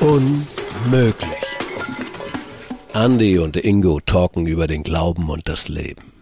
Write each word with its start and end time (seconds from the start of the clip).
Unmöglich. 0.00 1.28
Andy 2.94 3.38
und 3.38 3.56
Ingo 3.56 4.00
talken 4.00 4.46
über 4.46 4.66
den 4.66 4.82
Glauben 4.82 5.28
und 5.28 5.48
das 5.48 5.68
Leben. 5.68 6.12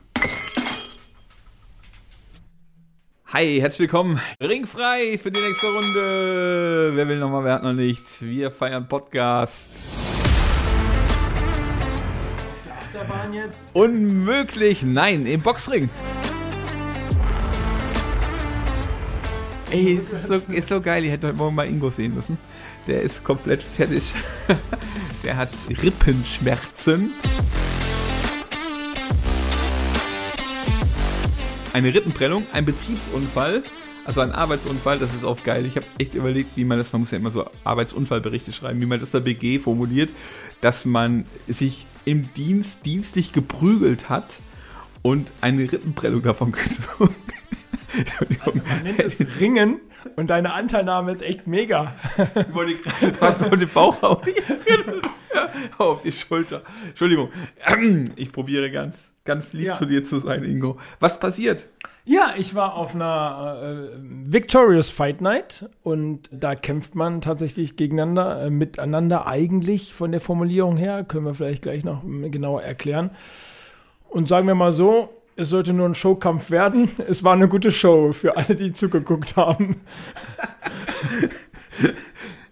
Hi, 3.27 3.59
herzlich 3.61 3.81
willkommen. 3.81 4.21
Ringfrei 4.41 5.19
für 5.19 5.31
die 5.31 5.41
nächste 5.41 5.67
Runde. 5.67 6.93
Wer 6.95 7.09
will 7.09 7.19
nochmal, 7.19 7.45
wer 7.45 7.55
hat 7.55 7.63
noch 7.63 7.73
nichts? 7.73 8.23
Wir 8.23 8.51
feiern 8.51 8.89
Podcast. 8.89 9.69
Achterbahn 12.71 13.35
jetzt? 13.35 13.75
Unmöglich, 13.75 14.83
nein, 14.83 15.27
im 15.27 15.43
Boxring. 15.43 15.91
Ey, 19.75 19.95
ist 19.95 20.29
so, 20.29 20.35
ist 20.35 20.69
so 20.69 20.81
geil. 20.81 21.05
Ich 21.05 21.11
hätte 21.11 21.27
heute 21.27 21.37
Morgen 21.37 21.57
mal 21.57 21.67
Ingo 21.67 21.91
sehen 21.91 22.15
müssen. 22.15 22.39
Der 22.87 23.03
ist 23.03 23.25
komplett 23.25 23.61
fertig. 23.61 24.15
Der 25.25 25.37
hat 25.37 25.49
Rippenschmerzen. 25.83 27.11
Eine 31.73 31.93
Rippenprellung, 31.93 32.47
ein 32.53 32.65
Betriebsunfall, 32.65 33.65
also 34.05 34.21
ein 34.21 34.31
Arbeitsunfall, 34.31 35.01
das 35.01 35.13
ist 35.13 35.25
auch 35.25 35.43
geil. 35.43 35.67
Ich 35.67 35.75
habe 35.75 35.87
echt 35.99 36.15
überlegt, 36.15 36.57
wie 36.57 36.65
man 36.65 36.79
das, 36.79 36.93
man 36.93 37.01
muss 37.01 37.11
ja 37.11 37.19
immer 37.19 37.33
so 37.33 37.45
Arbeitsunfallberichte 37.65 38.53
schreiben, 38.53 38.81
wie 38.81 38.87
man 38.87 39.01
das 39.01 39.11
der 39.11 39.21
BG 39.21 39.59
formuliert, 39.59 40.11
dass 40.61 40.85
man 40.85 41.25
sich 41.49 41.85
im 42.05 42.33
Dienst 42.35 42.87
dienstlich 42.87 43.33
geprügelt 43.33 44.09
hat 44.09 44.39
und 45.03 45.33
eine 45.41 45.63
Rippenprellung 45.63 46.23
davon 46.23 46.53
gezogen. 46.99 47.24
Also 48.45 48.61
man 48.67 48.83
nennt 48.83 49.01
es 49.03 49.25
Ringen 49.41 49.81
und 50.17 50.29
deine 50.31 50.53
Anteilnahme 50.53 51.13
ist 51.13 51.23
echt 51.23 51.47
mega. 51.47 51.95
Ich 52.49 52.55
wollte 52.55 52.77
gerade 52.77 53.13
fast 53.15 53.45
auf 53.45 53.51
den 53.57 53.69
Bauch 53.69 54.03
auf 55.79 56.01
die 56.03 56.13
Schulter. 56.13 56.63
Entschuldigung. 56.89 57.29
Ich 58.17 58.33
probiere 58.33 58.71
ganz, 58.71 59.11
ganz 59.25 59.53
lieb 59.53 59.67
Ja. 59.67 59.73
zu 59.75 59.87
dir 59.87 60.05
zu 60.05 60.19
sein, 60.19 60.45
Ingo. 60.45 60.79
Was 61.01 61.19
passiert? 61.21 61.67
Ja, 62.07 62.35
ich 62.37 62.55
war 62.55 62.75
auf 62.75 62.95
einer 62.95 63.57
äh, 63.63 63.97
Victorious 64.01 64.91
Fight 64.91 65.23
Night 65.23 65.71
und 65.83 66.29
da 66.31 66.55
kämpft 66.55 66.95
man 66.95 67.23
tatsächlich 67.23 67.77
gegeneinander, 67.77 68.43
äh, 68.43 68.51
miteinander 68.51 69.27
eigentlich 69.27 69.95
von 69.95 70.13
der 70.13 70.21
Formulierung 70.21 70.77
her. 70.77 71.05
Können 71.05 71.25
wir 71.25 71.33
vielleicht 71.35 71.63
gleich 71.63 71.83
noch 71.83 72.03
mm, 72.03 72.31
genauer 72.31 72.63
erklären. 72.63 73.11
Und 74.11 74.29
sagen 74.29 74.47
wir 74.47 74.55
mal 74.55 74.73
so, 74.73 75.09
es 75.37 75.49
sollte 75.49 75.73
nur 75.73 75.89
ein 75.89 75.95
Showkampf 75.95 76.51
werden. 76.51 76.91
Es 77.09 77.25
war 77.25 77.33
eine 77.33 77.49
gute 77.49 77.71
Show 77.71 78.13
für 78.13 78.37
alle, 78.37 78.55
die 78.55 78.73
zugeguckt 78.73 79.37
haben. 79.37 79.77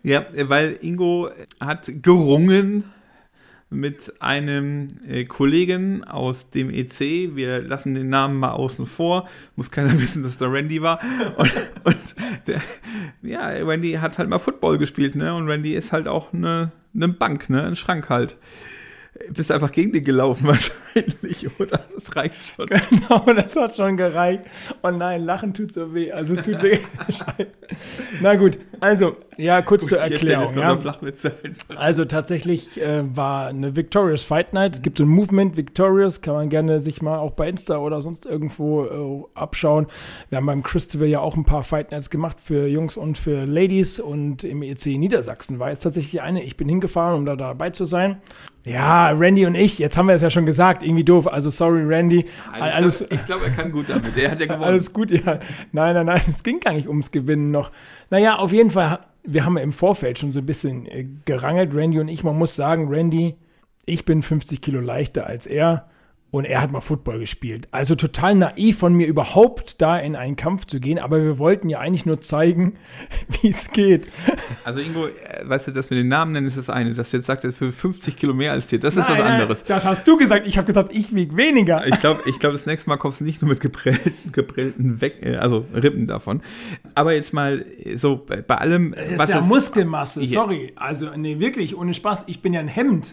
Ja, 0.04 0.26
weil 0.48 0.78
Ingo 0.80 1.30
hat 1.60 1.88
gerungen 2.02 2.84
mit 3.70 4.12
einem 4.20 4.98
äh, 5.08 5.24
Kollegen 5.24 6.04
aus 6.04 6.50
dem 6.50 6.70
EC. 6.70 7.34
Wir 7.36 7.62
lassen 7.62 7.94
den 7.94 8.08
Namen 8.08 8.36
mal 8.38 8.50
außen 8.50 8.86
vor. 8.86 9.28
Muss 9.56 9.70
keiner 9.70 9.92
wissen, 10.00 10.22
dass 10.24 10.38
der 10.38 10.52
Randy 10.52 10.82
war. 10.82 11.00
Und, 11.36 11.52
und 11.84 11.96
der, 12.46 12.60
ja, 13.22 13.46
Randy 13.46 13.92
hat 13.92 14.18
halt 14.18 14.28
mal 14.28 14.38
Football 14.38 14.78
gespielt, 14.78 15.14
ne? 15.14 15.34
Und 15.34 15.48
Randy 15.48 15.74
ist 15.74 15.92
halt 15.92 16.08
auch 16.08 16.32
eine, 16.32 16.72
eine 16.94 17.08
Bank, 17.08 17.48
ne? 17.48 17.64
Ein 17.64 17.76
Schrank 17.76 18.08
halt. 18.08 18.36
Bist 19.30 19.50
einfach 19.52 19.72
gegen 19.72 19.92
den 19.92 20.04
gelaufen 20.04 20.46
wahrscheinlich, 20.48 21.48
oder? 21.58 21.84
Das 21.94 22.16
reicht 22.16 22.54
schon. 22.56 22.66
Genau, 22.66 23.24
das 23.34 23.56
hat 23.56 23.76
schon 23.76 23.96
gereicht. 23.96 24.42
Oh 24.82 24.90
nein, 24.90 25.24
Lachen 25.24 25.54
tut 25.54 25.72
so 25.72 25.94
weh. 25.94 26.10
Also 26.12 26.34
es 26.34 26.42
tut 26.42 26.62
weh. 26.62 26.78
Na 28.20 28.34
gut, 28.34 28.58
also, 28.80 29.16
ja, 29.36 29.62
kurz 29.62 29.86
zur 29.86 29.98
erzähle 29.98 30.32
jetzt 30.32 30.56
Erklärung. 30.56 30.58
Ja. 30.58 31.76
Also 31.76 32.04
tatsächlich 32.04 32.80
äh, 32.80 33.02
war 33.16 33.46
eine 33.46 33.76
Victorious 33.76 34.22
Fight 34.22 34.52
Night. 34.52 34.74
Es 34.74 34.82
gibt 34.82 34.98
so 34.98 35.04
ein 35.04 35.08
Movement 35.08 35.56
Victorious, 35.56 36.20
kann 36.20 36.34
man 36.34 36.48
gerne 36.48 36.80
sich 36.80 37.00
mal 37.00 37.18
auch 37.18 37.32
bei 37.32 37.48
Insta 37.48 37.78
oder 37.78 38.02
sonst 38.02 38.26
irgendwo 38.26 38.84
äh, 38.84 39.38
abschauen. 39.38 39.86
Wir 40.28 40.38
haben 40.38 40.46
beim 40.46 40.62
Christopher 40.62 41.06
ja 41.06 41.20
auch 41.20 41.36
ein 41.36 41.44
paar 41.44 41.62
Fight 41.62 41.92
Nights 41.92 42.10
gemacht 42.10 42.38
für 42.42 42.66
Jungs 42.66 42.96
und 42.96 43.18
für 43.18 43.44
Ladies 43.44 44.00
und 44.00 44.44
im 44.44 44.62
EC 44.62 44.86
Niedersachsen 44.98 45.58
war 45.58 45.70
jetzt 45.70 45.82
tatsächlich 45.82 46.20
eine. 46.20 46.42
Ich 46.42 46.56
bin 46.56 46.68
hingefahren, 46.68 47.16
um 47.16 47.24
da 47.24 47.36
dabei 47.36 47.70
zu 47.70 47.84
sein. 47.84 48.20
Ja, 48.64 49.10
Randy 49.10 49.44
und 49.46 49.56
ich, 49.56 49.78
jetzt 49.78 49.96
haben 49.96 50.06
wir 50.06 50.14
es 50.14 50.22
ja 50.22 50.30
schon 50.30 50.46
gesagt, 50.46 50.82
irgendwie 50.84 51.02
doof. 51.02 51.26
Also 51.26 51.50
sorry, 51.50 51.82
Randy. 51.84 52.26
Alles, 52.52 53.00
ich 53.00 53.24
glaube, 53.24 53.46
er 53.46 53.50
kann 53.50 53.72
gut 53.72 53.88
damit. 53.88 54.16
Er 54.16 54.30
hat 54.30 54.40
ja 54.40 54.46
gewonnen. 54.46 54.62
alles 54.62 54.92
gut, 54.92 55.10
ja. 55.10 55.40
Nein, 55.72 55.94
nein, 55.94 56.06
nein, 56.06 56.22
es 56.30 56.42
ging 56.44 56.60
gar 56.60 56.72
nicht 56.72 56.86
ums 56.86 57.10
Gewinnen 57.10 57.50
noch. 57.50 57.72
Naja, 58.10 58.36
auf 58.36 58.52
jeden 58.52 58.70
Fall, 58.70 59.00
wir 59.24 59.44
haben 59.44 59.56
ja 59.56 59.64
im 59.64 59.72
Vorfeld 59.72 60.18
schon 60.20 60.30
so 60.30 60.38
ein 60.40 60.46
bisschen 60.46 60.86
äh, 60.86 61.06
gerangelt, 61.24 61.74
Randy 61.74 61.98
und 61.98 62.08
ich. 62.08 62.22
Man 62.22 62.38
muss 62.38 62.54
sagen, 62.54 62.86
Randy, 62.88 63.34
ich 63.84 64.04
bin 64.04 64.22
50 64.22 64.60
Kilo 64.60 64.80
leichter 64.80 65.26
als 65.26 65.46
er 65.46 65.88
und 66.32 66.46
er 66.46 66.62
hat 66.62 66.72
mal 66.72 66.80
Football 66.80 67.20
gespielt. 67.20 67.68
Also 67.72 67.94
total 67.94 68.34
naiv 68.34 68.78
von 68.78 68.94
mir 68.94 69.06
überhaupt 69.06 69.82
da 69.82 69.98
in 69.98 70.16
einen 70.16 70.34
Kampf 70.34 70.64
zu 70.66 70.80
gehen, 70.80 70.98
aber 70.98 71.22
wir 71.22 71.38
wollten 71.38 71.68
ja 71.68 71.78
eigentlich 71.78 72.06
nur 72.06 72.22
zeigen, 72.22 72.78
wie 73.42 73.50
es 73.50 73.70
geht. 73.70 74.08
Also 74.64 74.80
Ingo, 74.80 75.08
äh, 75.08 75.10
weißt 75.44 75.68
du, 75.68 75.72
dass 75.72 75.90
wir 75.90 75.98
den 75.98 76.08
Namen 76.08 76.32
nennen, 76.32 76.46
ist 76.46 76.56
das 76.56 76.70
eine. 76.70 76.94
Dass 76.94 77.10
du 77.10 77.18
jetzt 77.18 77.26
sagst, 77.26 77.44
er 77.44 77.52
für 77.52 77.70
50 77.70 78.16
Kilo 78.16 78.32
mehr 78.32 78.52
als 78.52 78.66
dir, 78.66 78.80
das 78.80 78.96
ist 78.96 79.02
was 79.02 79.08
Nein, 79.10 79.18
nein, 79.18 79.32
anderes. 79.42 79.64
Das 79.64 79.84
hast 79.84 80.08
du 80.08 80.16
gesagt. 80.16 80.48
Ich 80.48 80.56
habe 80.56 80.66
gesagt, 80.66 80.88
ich 80.94 81.14
wiege 81.14 81.36
weniger. 81.36 81.86
Ich 81.86 82.00
glaube, 82.00 82.22
ich 82.24 82.38
glaub, 82.38 82.52
das 82.52 82.64
nächste 82.64 82.88
Mal 82.88 82.96
kommst 82.96 83.20
du 83.20 83.24
nicht 83.24 83.42
nur 83.42 83.50
mit 83.50 83.60
geprellten, 83.60 84.32
geprellten 84.32 85.02
Weg, 85.02 85.22
äh, 85.22 85.36
also 85.36 85.66
Rippen 85.74 86.06
davon. 86.06 86.40
Aber 86.94 87.12
jetzt 87.12 87.34
mal 87.34 87.66
so 87.94 88.26
bei 88.26 88.56
allem, 88.56 88.94
Das 88.96 89.06
ist 89.06 89.18
was 89.18 89.30
ja 89.30 89.40
Muskelmasse, 89.42 90.24
sorry. 90.24 90.72
Also, 90.76 91.10
nee, 91.14 91.38
wirklich, 91.40 91.76
ohne 91.76 91.92
Spaß. 91.92 92.24
Ich 92.26 92.40
bin 92.40 92.54
ja 92.54 92.60
ein 92.60 92.68
Hemd. 92.68 93.12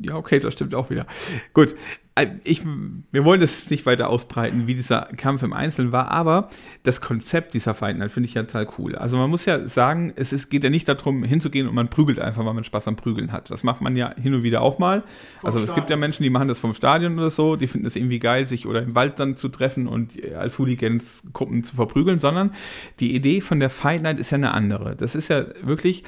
Ja, 0.00 0.14
okay, 0.14 0.38
das 0.38 0.52
stimmt 0.52 0.74
auch 0.74 0.90
wieder. 0.90 1.06
Gut, 1.54 1.74
äh, 2.18 2.28
ich, 2.44 2.62
wir 2.64 3.24
wollen 3.24 3.40
das 3.40 3.68
nicht 3.70 3.86
weiter 3.86 4.08
ausbreiten, 4.08 4.66
wie 4.66 4.74
dieser 4.74 5.08
Kampf 5.16 5.42
im 5.42 5.52
Einzelnen 5.52 5.92
war, 5.92 6.10
aber 6.10 6.50
das 6.82 7.00
Konzept 7.00 7.54
dieser 7.54 7.74
Fight 7.74 7.98
Night 7.98 8.10
finde 8.10 8.28
ich 8.28 8.34
ja 8.34 8.42
total 8.42 8.68
cool. 8.78 8.96
Also 8.96 9.16
man 9.16 9.30
muss 9.30 9.44
ja 9.44 9.66
sagen, 9.68 10.12
es 10.16 10.32
ist, 10.32 10.50
geht 10.50 10.64
ja 10.64 10.70
nicht 10.70 10.88
darum, 10.88 11.22
hinzugehen 11.22 11.68
und 11.68 11.74
man 11.74 11.88
prügelt 11.88 12.18
einfach, 12.18 12.44
weil 12.44 12.54
man 12.54 12.64
Spaß 12.64 12.88
am 12.88 12.96
Prügeln 12.96 13.32
hat. 13.32 13.50
Das 13.50 13.64
macht 13.64 13.80
man 13.80 13.96
ja 13.96 14.14
hin 14.14 14.34
und 14.34 14.42
wieder 14.42 14.62
auch 14.62 14.78
mal. 14.78 15.04
also 15.42 15.58
es 15.58 15.66
gibt 15.66 15.76
ja 15.76 15.82
Stadion. 15.82 16.00
Menschen, 16.00 16.22
die 16.22 16.30
machen 16.30 16.48
das 16.48 16.60
vom 16.60 16.74
Stadion 16.74 17.18
oder 17.18 17.30
so, 17.30 17.56
die 17.56 17.66
finden 17.66 17.86
es 17.86 17.96
irgendwie 17.96 18.18
geil, 18.18 18.46
sich 18.46 18.66
oder 18.66 18.82
im 18.82 18.94
Wald 18.94 19.18
dann 19.20 19.36
zu 19.36 19.48
treffen 19.48 19.86
und 19.86 20.12
als 20.34 20.58
Hooligans 20.58 21.22
Gruppen 21.32 21.62
zu 21.62 21.76
verprügeln, 21.76 22.18
sondern 22.18 22.52
die 23.00 23.14
Idee 23.14 23.40
von 23.40 23.60
der 23.60 23.70
Fight 23.70 24.02
Night 24.02 24.18
ist 24.18 24.30
ja 24.30 24.36
eine 24.36 24.52
andere. 24.54 24.96
Das 24.96 25.14
ist 25.14 25.28
ja 25.28 25.44
wirklich, 25.62 26.04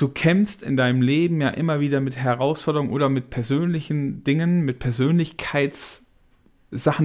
du 0.00 0.08
kämpfst 0.08 0.62
in 0.62 0.76
deinem 0.76 1.02
Leben 1.02 1.40
ja 1.40 1.48
immer 1.48 1.80
wieder 1.80 2.00
mit 2.00 2.16
Herausforderungen 2.16 2.90
oder 2.90 3.08
mit 3.08 3.30
persönlichen 3.30 4.24
Dingen, 4.24 4.62
mit 4.62 4.78
Persönlichkeitssachen, 4.78 6.06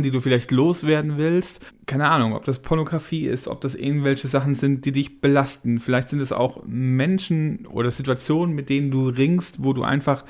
die 0.02 0.12
du 0.12 0.22
vielleicht 0.22 0.52
loswerden 0.52 1.18
willst. 1.18 1.60
Keine 1.86 2.10
Ahnung, 2.10 2.34
ob 2.34 2.46
das 2.46 2.60
Pornografie 2.60 3.28
ist, 3.28 3.48
ob 3.48 3.62
das 3.62 3.76
irgendwelche 3.76 4.28
Sachen 4.28 4.56
sind, 4.56 4.86
die 4.86 4.92
dich 4.92 5.20
belasten. 5.20 5.80
Vielleicht 5.80 6.10
sind 6.10 6.22
es 6.22 6.32
auch 6.32 6.64
Menschen 6.66 7.66
oder 7.68 7.92
Situationen, 7.92 8.56
mit 8.56 8.70
denen 8.70 8.92
du 8.92 9.10
ringst, 9.10 9.64
wo 9.64 9.74
du 9.74 9.84
einfach 9.84 10.24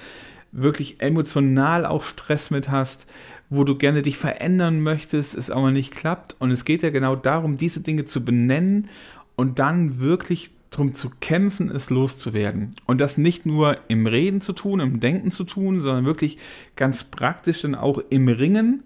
wirklich 0.52 1.02
emotional 1.02 1.86
auch 1.86 2.04
Stress 2.04 2.50
mit 2.50 2.70
hast, 2.70 3.08
wo 3.50 3.64
du 3.64 3.78
gerne 3.78 4.02
dich 4.02 4.18
verändern 4.18 4.82
möchtest, 4.82 5.36
es 5.36 5.52
aber 5.52 5.72
nicht 5.72 5.92
klappt. 5.92 6.36
Und 6.40 6.52
es 6.52 6.66
geht 6.66 6.82
ja 6.82 6.90
genau 6.90 7.16
darum, 7.16 7.58
diese 7.58 7.82
Dinge 7.82 8.06
zu 8.06 8.26
benennen 8.26 8.90
und 9.36 9.60
dann 9.60 10.00
wirklich 10.00 10.55
drum 10.78 10.94
zu 10.94 11.10
kämpfen, 11.20 11.70
es 11.70 11.90
loszuwerden. 11.90 12.76
Und 12.86 13.02
das 13.02 13.18
nicht 13.18 13.46
nur 13.46 13.78
im 13.88 14.08
Reden 14.08 14.42
zu 14.42 14.54
tun, 14.54 14.80
im 14.80 15.00
Denken 15.00 15.32
zu 15.32 15.44
tun, 15.44 15.82
sondern 15.82 16.06
wirklich 16.06 16.38
ganz 16.76 17.04
praktisch 17.04 17.62
dann 17.62 17.76
auch 17.76 18.00
im 18.10 18.28
Ringen 18.28 18.84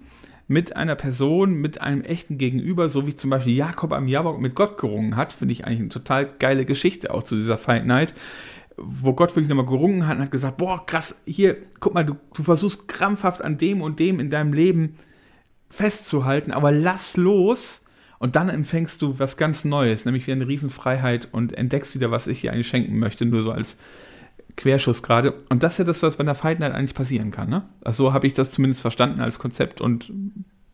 mit 0.48 0.76
einer 0.76 0.96
Person, 0.96 1.54
mit 1.54 1.82
einem 1.82 2.02
echten 2.02 2.38
Gegenüber, 2.38 2.90
so 2.90 3.06
wie 3.06 3.16
zum 3.16 3.30
Beispiel 3.30 3.56
Jakob 3.56 3.94
am 3.94 4.08
Jabok 4.08 4.42
mit 4.42 4.56
Gott 4.56 4.80
gerungen 4.80 5.16
hat, 5.16 5.32
finde 5.32 5.52
ich 5.52 5.66
eigentlich 5.66 5.80
eine 5.80 5.90
total 5.90 6.28
geile 6.40 6.66
Geschichte 6.66 7.14
auch 7.14 7.24
zu 7.24 7.36
dieser 7.36 7.60
Fight 7.60 7.86
Night, 7.86 8.16
wo 8.76 9.14
Gott 9.14 9.36
wirklich 9.36 9.50
nochmal 9.50 9.68
gerungen 9.68 10.08
hat 10.08 10.18
und 10.18 10.24
hat 10.24 10.32
gesagt, 10.32 10.58
boah, 10.58 10.86
krass, 10.86 11.16
hier, 11.26 11.58
guck 11.80 11.94
mal, 11.94 12.04
du, 12.04 12.16
du 12.34 12.42
versuchst 12.42 12.88
krampfhaft 12.88 13.44
an 13.44 13.60
dem 13.60 13.82
und 13.82 14.00
dem 14.00 14.20
in 14.20 14.32
deinem 14.32 14.54
Leben 14.54 14.96
festzuhalten, 15.70 16.52
aber 16.52 16.72
lass 16.72 17.16
los 17.16 17.86
und 18.20 18.36
dann 18.36 18.50
empfängst 18.50 19.02
du 19.02 19.18
was 19.18 19.38
ganz 19.38 19.66
Neues, 19.66 20.06
nämlich 20.06 20.28
wieder 20.28 20.36
eine 20.36 20.48
Riesenfreiheit 20.48 21.30
und 21.32 21.58
entdeckst 21.58 21.96
wieder, 21.96 22.12
was 22.12 22.28
ich 22.28 22.42
dir 22.42 22.52
eigentlich 22.52 22.68
schenken 22.68 23.00
möchte, 23.00 23.26
nur 23.26 23.42
so 23.42 23.52
als 23.52 23.78
Querschuss 24.58 25.02
gerade. 25.02 25.34
Und 25.50 25.64
das 25.64 25.74
ist 25.74 25.78
ja 25.80 25.86
das, 25.86 26.04
was 26.04 26.18
bei 26.18 26.22
einer 26.22 26.36
Fight 26.36 26.60
Night 26.60 26.74
eigentlich 26.74 26.94
passieren 26.94 27.32
kann. 27.32 27.50
Ne? 27.50 27.64
Also 27.82 28.06
so 28.06 28.14
habe 28.14 28.28
ich 28.28 28.34
das 28.34 28.52
zumindest 28.52 28.82
verstanden 28.82 29.22
als 29.22 29.40
Konzept 29.40 29.80
und 29.80 30.12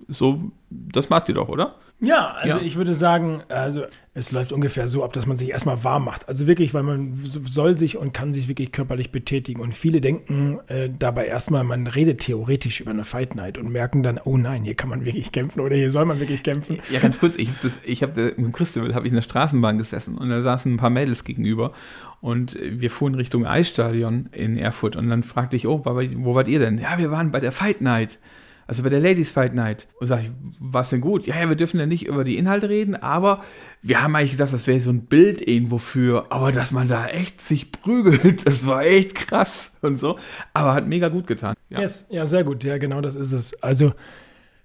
so, 0.08 0.52
das 0.70 1.10
macht 1.10 1.30
ihr 1.30 1.36
doch, 1.36 1.50
oder? 1.50 1.76
Ja, 2.02 2.32
also 2.32 2.58
Ja. 2.58 2.64
ich 2.64 2.76
würde 2.76 2.94
sagen, 2.94 3.42
also 3.48 3.84
es 4.14 4.34
läuft 4.34 4.52
ungefähr 4.52 4.90
so 4.90 5.04
ab, 5.06 5.14
dass 5.14 5.26
man 5.26 5.38
sich 5.38 5.52
erstmal 5.52 5.86
warm 5.86 6.04
macht. 6.04 6.28
Also 6.28 6.46
wirklich, 6.46 6.74
weil 6.74 6.84
man 6.84 7.18
soll 7.24 7.78
sich 7.78 7.96
und 7.98 8.14
kann 8.14 8.34
sich 8.34 8.50
wirklich 8.50 8.74
körperlich 8.74 9.12
betätigen. 9.12 9.62
Und 9.62 9.74
viele 9.74 10.02
denken 10.02 10.60
äh, 10.68 10.90
dabei 10.90 11.26
erstmal, 11.26 11.64
man 11.64 11.88
redet 11.88 12.20
theoretisch 12.20 12.82
über 12.82 12.92
eine 12.92 13.06
Fight 13.06 13.36
Night 13.36 13.58
und 13.58 13.72
merken 13.72 14.04
dann, 14.04 14.20
oh 14.24 14.36
nein, 14.36 14.66
hier 14.66 14.76
kann 14.76 14.90
man 14.90 15.06
wirklich 15.06 15.32
kämpfen 15.32 15.62
oder 15.62 15.76
hier 15.78 15.90
soll 15.90 16.04
man 16.04 16.20
wirklich 16.20 16.44
kämpfen. 16.44 16.80
Ja, 16.92 17.00
ganz 17.00 17.20
kurz, 17.20 17.36
ich 17.38 17.48
habe 17.50 17.72
ich 17.86 18.04
habe 18.04 18.22
im 18.22 18.52
Christabel 18.52 18.94
habe 18.94 19.06
ich 19.06 19.12
in 19.12 19.16
der 19.16 19.22
Straßenbahn 19.22 19.78
gesessen 19.78 20.18
und 20.18 20.30
da 20.30 20.42
saßen 20.42 20.74
ein 20.74 20.78
paar 20.78 20.90
Mädels 20.90 21.24
gegenüber 21.24 21.72
und 22.20 22.58
wir 22.62 22.92
fuhren 22.92 23.16
Richtung 23.16 23.46
Eisstadion 23.46 24.28
in 24.34 24.58
Erfurt 24.58 24.98
und 24.98 25.10
dann 25.10 25.24
fragte 25.24 25.56
ich, 25.56 25.66
oh, 25.66 25.82
wo 25.86 26.36
wart 26.36 26.50
ihr 26.50 26.60
denn? 26.60 26.78
Ja, 26.78 26.98
wir 26.98 27.10
waren 27.10 27.32
bei 27.32 27.40
der 27.40 27.54
Fight 27.54 27.80
Night. 27.80 28.20
Also 28.68 28.84
bei 28.84 28.90
der 28.90 29.00
Ladies 29.00 29.32
Fight 29.32 29.54
Night. 29.54 29.88
Und 30.00 30.08
sag 30.08 30.22
ich, 30.22 30.32
war's 30.60 30.90
denn 30.90 31.02
gut? 31.02 31.28
Ja, 31.28 31.40
ja, 31.40 31.48
wir 31.48 31.56
dürfen 31.56 31.80
ja 31.80 31.86
nicht 31.86 32.08
über 32.08 32.24
die 32.24 32.38
Inhalte 32.38 32.70
reden, 32.70 32.96
aber 32.96 33.44
wir 33.82 34.02
haben 34.02 34.16
eigentlich 34.16 34.32
gedacht, 34.32 34.54
das 34.54 34.66
wäre 34.66 34.80
so 34.80 34.90
ein 34.90 35.06
Bild 35.06 35.48
irgendwo 35.48 35.78
für, 35.78 36.32
aber 36.32 36.52
dass 36.52 36.72
man 36.72 36.88
da 36.88 37.08
echt 37.08 37.42
sich 37.42 37.72
prügelt, 37.72 38.46
das 38.48 38.66
war 38.66 38.84
echt 38.84 39.16
krass 39.16 39.72
und 39.82 40.00
so. 40.00 40.18
Aber 40.54 40.74
hat 40.74 40.88
mega 40.88 41.10
gut 41.10 41.28
getan. 41.28 41.56
Ja. 41.70 41.82
Yes, 41.82 42.08
ja, 42.10 42.26
sehr 42.26 42.44
gut. 42.44 42.64
Ja, 42.64 42.78
genau 42.78 43.02
das 43.02 43.16
ist 43.16 43.32
es. 43.32 43.62
Also 43.62 43.94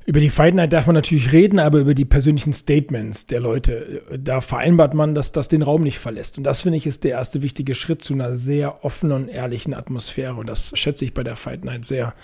über 0.07 0.21
die 0.21 0.31
Fight 0.31 0.55
Night 0.55 0.73
darf 0.73 0.87
man 0.87 0.95
natürlich 0.95 1.31
reden, 1.31 1.59
aber 1.59 1.79
über 1.79 1.95
die 1.95 2.07
persönlichen 2.07 2.53
Statements 2.53 3.27
der 3.27 3.41
Leute, 3.41 4.03
äh, 4.11 4.19
da 4.19 4.41
vereinbart 4.41 4.95
man, 4.95 5.15
dass 5.15 5.33
das 5.33 5.49
den 5.49 5.63
Raum 5.63 5.83
nicht 5.83 5.99
verlässt. 5.99 6.39
Und 6.39 6.45
das 6.45 6.63
finde 6.63 6.79
ich 6.79 6.87
ist 6.87 7.05
der 7.05 7.13
erste 7.13 7.43
wichtige 7.43 7.75
Schritt 7.75 8.03
zu 8.03 8.15
einer 8.15 8.35
sehr 8.35 8.85
offenen 8.85 9.25
und 9.25 9.29
ehrlichen 9.29 9.75
Atmosphäre. 9.75 10.35
Und 10.35 10.49
das 10.49 10.73
schätze 10.75 11.05
ich 11.05 11.13
bei 11.13 11.23
der 11.23 11.37
Fight 11.37 11.65
Night 11.65 11.85
sehr, 11.85 12.15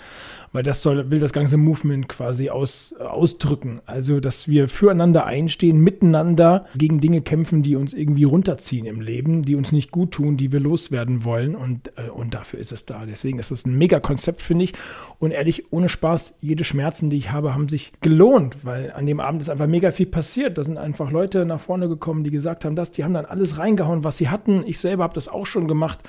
weil 0.57 0.63
das 0.63 0.81
soll, 0.81 1.11
will 1.11 1.19
das 1.19 1.33
ganze 1.33 1.55
Movement 1.55 2.09
quasi 2.09 2.49
aus, 2.49 2.95
ausdrücken. 2.97 3.79
Also, 3.85 4.19
dass 4.19 4.47
wir 4.47 4.67
füreinander 4.67 5.27
einstehen, 5.27 5.77
miteinander 5.81 6.65
gegen 6.75 6.99
Dinge 6.99 7.21
kämpfen, 7.21 7.61
die 7.61 7.75
uns 7.75 7.93
irgendwie 7.93 8.23
runterziehen 8.23 8.87
im 8.87 8.99
Leben, 8.99 9.43
die 9.43 9.53
uns 9.53 9.71
nicht 9.71 9.91
gut 9.91 10.13
tun, 10.13 10.35
die 10.35 10.51
wir 10.51 10.59
loswerden 10.59 11.23
wollen. 11.23 11.55
Und, 11.55 11.91
äh, 11.95 12.09
und 12.09 12.33
dafür 12.33 12.57
ist 12.57 12.71
es 12.71 12.87
da. 12.87 13.05
Deswegen 13.05 13.37
ist 13.37 13.51
es 13.51 13.67
ein 13.67 13.77
mega 13.77 13.99
Konzept, 13.99 14.41
finde 14.41 14.63
ich. 14.63 14.73
Und 15.19 15.29
ehrlich, 15.29 15.71
ohne 15.71 15.89
Spaß, 15.89 16.39
jede 16.41 16.63
Schmerzen, 16.63 17.11
die 17.11 17.17
ich 17.17 17.31
habe, 17.31 17.53
haben 17.53 17.69
sich 17.69 17.91
gelohnt, 18.01 18.57
weil 18.63 18.91
an 18.93 19.05
dem 19.05 19.19
Abend 19.19 19.43
ist 19.43 19.49
einfach 19.49 19.67
mega 19.67 19.91
viel 19.91 20.07
passiert. 20.07 20.57
Da 20.57 20.63
sind 20.63 20.79
einfach 20.79 21.11
Leute 21.11 21.45
nach 21.45 21.59
vorne 21.59 21.87
gekommen, 21.87 22.23
die 22.23 22.31
gesagt 22.31 22.65
haben, 22.65 22.75
das, 22.75 22.91
die 22.91 23.03
haben 23.03 23.13
dann 23.13 23.25
alles 23.25 23.59
reingehauen, 23.59 24.03
was 24.03 24.17
sie 24.17 24.29
hatten. 24.29 24.63
Ich 24.65 24.79
selber 24.79 25.03
habe 25.03 25.13
das 25.13 25.27
auch 25.27 25.45
schon 25.45 25.67
gemacht 25.67 25.99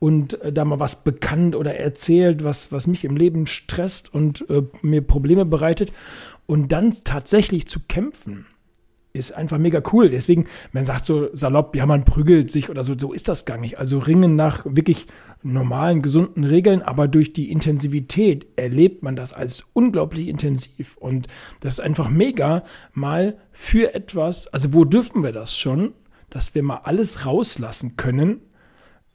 und 0.00 0.40
äh, 0.40 0.52
da 0.52 0.64
mal 0.64 0.80
was 0.80 1.04
bekannt 1.04 1.54
oder 1.54 1.76
erzählt, 1.76 2.42
was, 2.42 2.72
was 2.72 2.88
mich 2.88 3.04
im 3.04 3.16
Leben 3.16 3.46
stresst 3.46 4.12
und 4.12 4.44
äh, 4.50 4.62
mir 4.82 5.02
Probleme 5.02 5.44
bereitet. 5.44 5.92
Und 6.46 6.72
dann 6.72 6.96
tatsächlich 7.04 7.68
zu 7.68 7.78
kämpfen, 7.86 8.46
ist 9.12 9.32
einfach 9.32 9.58
mega 9.58 9.82
cool. 9.92 10.08
Deswegen, 10.08 10.46
man 10.72 10.84
sagt 10.84 11.04
so 11.04 11.28
salopp, 11.34 11.76
ja, 11.76 11.84
man 11.86 12.04
prügelt 12.04 12.50
sich 12.50 12.70
oder 12.70 12.82
so, 12.82 12.94
so 12.98 13.12
ist 13.12 13.28
das 13.28 13.44
gar 13.44 13.58
nicht. 13.58 13.78
Also 13.78 13.98
ringen 13.98 14.36
nach 14.36 14.64
wirklich 14.64 15.06
normalen, 15.42 16.02
gesunden 16.02 16.44
Regeln, 16.44 16.82
aber 16.82 17.08
durch 17.08 17.32
die 17.32 17.50
Intensivität 17.50 18.46
erlebt 18.56 19.02
man 19.02 19.16
das 19.16 19.32
als 19.32 19.68
unglaublich 19.72 20.28
intensiv. 20.28 20.96
Und 20.96 21.28
das 21.60 21.74
ist 21.74 21.80
einfach 21.80 22.08
mega, 22.08 22.64
mal 22.92 23.36
für 23.52 23.94
etwas, 23.94 24.46
also 24.48 24.72
wo 24.72 24.84
dürfen 24.84 25.22
wir 25.22 25.32
das 25.32 25.58
schon, 25.58 25.92
dass 26.30 26.54
wir 26.54 26.62
mal 26.62 26.80
alles 26.84 27.26
rauslassen 27.26 27.96
können, 27.96 28.40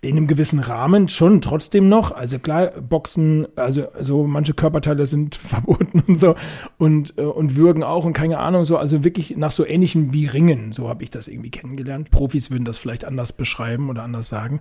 in 0.10 0.18
einem 0.18 0.28
gewissen 0.28 0.60
Rahmen 0.60 1.10
schon 1.10 1.42
trotzdem 1.42 1.90
noch. 1.90 2.12
Also 2.12 2.40
klar, 2.40 2.68
Boxen, 2.68 3.48
also 3.56 3.88
so 4.00 4.26
manche 4.26 4.54
Körperteile 4.54 5.08
sind 5.08 5.36
verboten 5.36 6.04
und 6.08 6.20
so 6.20 6.36
und, 6.78 7.18
äh, 7.18 7.24
und 7.24 7.56
Würgen 7.56 7.84
auch 7.84 8.06
und 8.06 8.14
keine 8.14 8.40
Ahnung 8.40 8.66
so. 8.66 8.78
Also 8.78 9.04
wirklich 9.04 9.38
nach 9.38 9.52
so 9.52 9.66
ähnlichem 9.66 10.14
wie 10.14 10.28
Ringen. 10.28 10.72
So 10.72 10.90
habe 10.90 11.04
ich 11.04 11.12
das 11.12 11.28
irgendwie 11.28 11.52
kennengelernt. 11.52 12.12
Profis 12.12 12.52
würden 12.52 12.66
das 12.66 12.78
vielleicht 12.78 13.06
anders 13.06 13.34
beschreiben 13.34 13.90
oder 13.90 14.04
anders 14.04 14.28
sagen. 14.28 14.60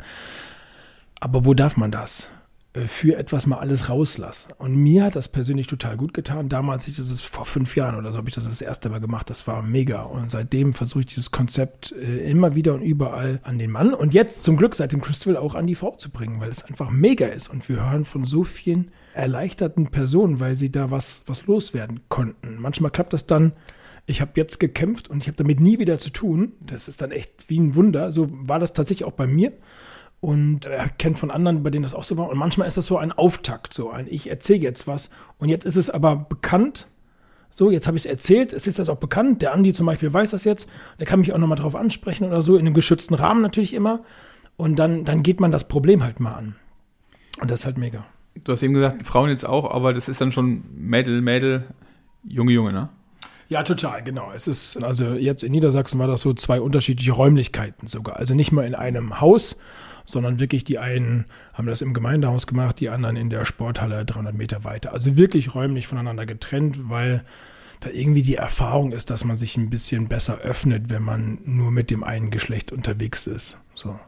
Aber 1.20 1.44
wo 1.44 1.54
darf 1.54 1.76
man 1.76 1.90
das? 1.90 2.28
Äh, 2.74 2.88
Für 2.88 3.16
etwas 3.16 3.46
mal 3.46 3.58
alles 3.58 3.88
rauslassen. 3.88 4.52
Und 4.58 4.76
mir 4.76 5.04
hat 5.04 5.16
das 5.16 5.28
persönlich 5.28 5.68
total 5.68 5.96
gut 5.96 6.12
getan. 6.12 6.48
Damals, 6.48 6.88
ich 6.88 6.96
das 6.96 7.10
ist 7.10 7.24
vor 7.24 7.44
fünf 7.44 7.76
Jahren 7.76 7.94
oder 7.94 8.12
so, 8.12 8.18
habe 8.18 8.28
ich 8.28 8.34
das 8.34 8.44
das 8.44 8.60
erste 8.60 8.90
Mal 8.90 9.00
gemacht. 9.00 9.30
Das 9.30 9.46
war 9.46 9.62
mega. 9.62 10.02
Und 10.02 10.30
seitdem 10.30 10.74
versuche 10.74 11.00
ich 11.00 11.06
dieses 11.06 11.30
Konzept 11.30 11.92
äh, 11.92 12.28
immer 12.28 12.54
wieder 12.54 12.74
und 12.74 12.82
überall 12.82 13.40
an 13.44 13.58
den 13.58 13.70
Mann 13.70 13.94
und 13.94 14.12
jetzt 14.12 14.42
zum 14.42 14.56
Glück 14.56 14.74
seit 14.74 14.92
dem 14.92 15.00
Christabel 15.00 15.36
auch 15.36 15.54
an 15.54 15.66
die 15.66 15.76
Frau 15.76 15.92
zu 15.92 16.10
bringen, 16.10 16.40
weil 16.40 16.50
es 16.50 16.64
einfach 16.64 16.90
mega 16.90 17.26
ist. 17.26 17.48
Und 17.48 17.68
wir 17.68 17.76
hören 17.76 18.04
von 18.04 18.24
so 18.24 18.42
vielen 18.44 18.90
erleichterten 19.14 19.88
Personen, 19.88 20.40
weil 20.40 20.56
sie 20.56 20.72
da 20.72 20.90
was, 20.90 21.22
was 21.26 21.46
loswerden 21.46 22.00
konnten. 22.08 22.56
Manchmal 22.58 22.90
klappt 22.90 23.12
das 23.12 23.26
dann. 23.26 23.52
Ich 24.06 24.20
habe 24.20 24.32
jetzt 24.34 24.58
gekämpft 24.58 25.08
und 25.08 25.22
ich 25.22 25.28
habe 25.28 25.36
damit 25.36 25.60
nie 25.60 25.78
wieder 25.78 25.98
zu 25.98 26.10
tun. 26.10 26.52
Das 26.60 26.88
ist 26.88 27.00
dann 27.00 27.12
echt 27.12 27.48
wie 27.48 27.58
ein 27.58 27.74
Wunder. 27.74 28.10
So 28.10 28.26
war 28.30 28.58
das 28.58 28.72
tatsächlich 28.72 29.06
auch 29.06 29.12
bei 29.12 29.26
mir 29.26 29.52
und 30.24 30.64
er 30.64 30.88
kennt 30.88 31.18
von 31.18 31.30
anderen, 31.30 31.62
bei 31.62 31.68
denen 31.68 31.82
das 31.82 31.92
auch 31.92 32.02
so 32.02 32.16
war. 32.16 32.30
Und 32.30 32.38
manchmal 32.38 32.66
ist 32.66 32.78
das 32.78 32.86
so 32.86 32.96
ein 32.96 33.12
Auftakt, 33.12 33.74
so 33.74 33.90
ein 33.90 34.06
Ich 34.08 34.30
erzähle 34.30 34.60
jetzt 34.60 34.86
was. 34.86 35.10
Und 35.36 35.50
jetzt 35.50 35.66
ist 35.66 35.76
es 35.76 35.90
aber 35.90 36.16
bekannt. 36.16 36.86
So, 37.50 37.70
jetzt 37.70 37.86
habe 37.86 37.98
ich 37.98 38.06
es 38.06 38.10
erzählt, 38.10 38.54
es 38.54 38.66
ist 38.66 38.78
das 38.78 38.88
auch 38.88 38.96
bekannt. 38.96 39.42
Der 39.42 39.52
Andi 39.52 39.74
zum 39.74 39.84
Beispiel 39.84 40.10
weiß 40.10 40.30
das 40.30 40.44
jetzt. 40.44 40.66
Der 40.98 41.06
kann 41.06 41.20
mich 41.20 41.34
auch 41.34 41.38
nochmal 41.38 41.58
drauf 41.58 41.76
ansprechen 41.76 42.24
oder 42.24 42.40
so, 42.40 42.54
in 42.54 42.60
einem 42.60 42.72
geschützten 42.72 43.12
Rahmen 43.12 43.42
natürlich 43.42 43.74
immer. 43.74 44.00
Und 44.56 44.76
dann, 44.76 45.04
dann 45.04 45.22
geht 45.22 45.40
man 45.40 45.50
das 45.50 45.68
Problem 45.68 46.02
halt 46.02 46.20
mal 46.20 46.32
an. 46.32 46.56
Und 47.42 47.50
das 47.50 47.60
ist 47.60 47.66
halt 47.66 47.76
mega. 47.76 48.06
Du 48.44 48.52
hast 48.52 48.62
eben 48.62 48.72
gesagt, 48.72 49.04
Frauen 49.04 49.28
jetzt 49.28 49.44
auch, 49.44 49.70
aber 49.70 49.92
das 49.92 50.08
ist 50.08 50.22
dann 50.22 50.32
schon 50.32 50.64
Mädel, 50.74 51.20
Mädel, 51.20 51.64
Junge, 52.26 52.52
Junge, 52.52 52.72
ne? 52.72 52.88
Ja, 53.48 53.62
total, 53.62 54.02
genau. 54.02 54.32
Es 54.34 54.48
ist, 54.48 54.82
also 54.82 55.14
jetzt 55.14 55.42
in 55.42 55.52
Niedersachsen 55.52 55.98
war 55.98 56.06
das 56.06 56.22
so 56.22 56.32
zwei 56.32 56.60
unterschiedliche 56.60 57.12
Räumlichkeiten 57.12 57.86
sogar. 57.86 58.16
Also 58.16 58.34
nicht 58.34 58.52
mal 58.52 58.66
in 58.66 58.74
einem 58.74 59.20
Haus, 59.20 59.58
sondern 60.06 60.38
wirklich 60.40 60.64
die 60.64 60.78
einen 60.78 61.26
haben 61.52 61.66
das 61.66 61.82
im 61.82 61.94
Gemeindehaus 61.94 62.46
gemacht, 62.46 62.80
die 62.80 62.88
anderen 62.88 63.16
in 63.16 63.30
der 63.30 63.44
Sporthalle 63.44 64.04
300 64.04 64.34
Meter 64.34 64.64
weiter. 64.64 64.92
Also 64.92 65.16
wirklich 65.16 65.54
räumlich 65.54 65.86
voneinander 65.86 66.26
getrennt, 66.26 66.88
weil 66.88 67.24
da 67.80 67.90
irgendwie 67.90 68.22
die 68.22 68.36
Erfahrung 68.36 68.92
ist, 68.92 69.10
dass 69.10 69.24
man 69.24 69.36
sich 69.36 69.56
ein 69.56 69.70
bisschen 69.70 70.08
besser 70.08 70.38
öffnet, 70.38 70.88
wenn 70.88 71.02
man 71.02 71.38
nur 71.44 71.70
mit 71.70 71.90
dem 71.90 72.02
einen 72.02 72.30
Geschlecht 72.30 72.72
unterwegs 72.72 73.26
ist. 73.26 73.58
So. 73.74 73.98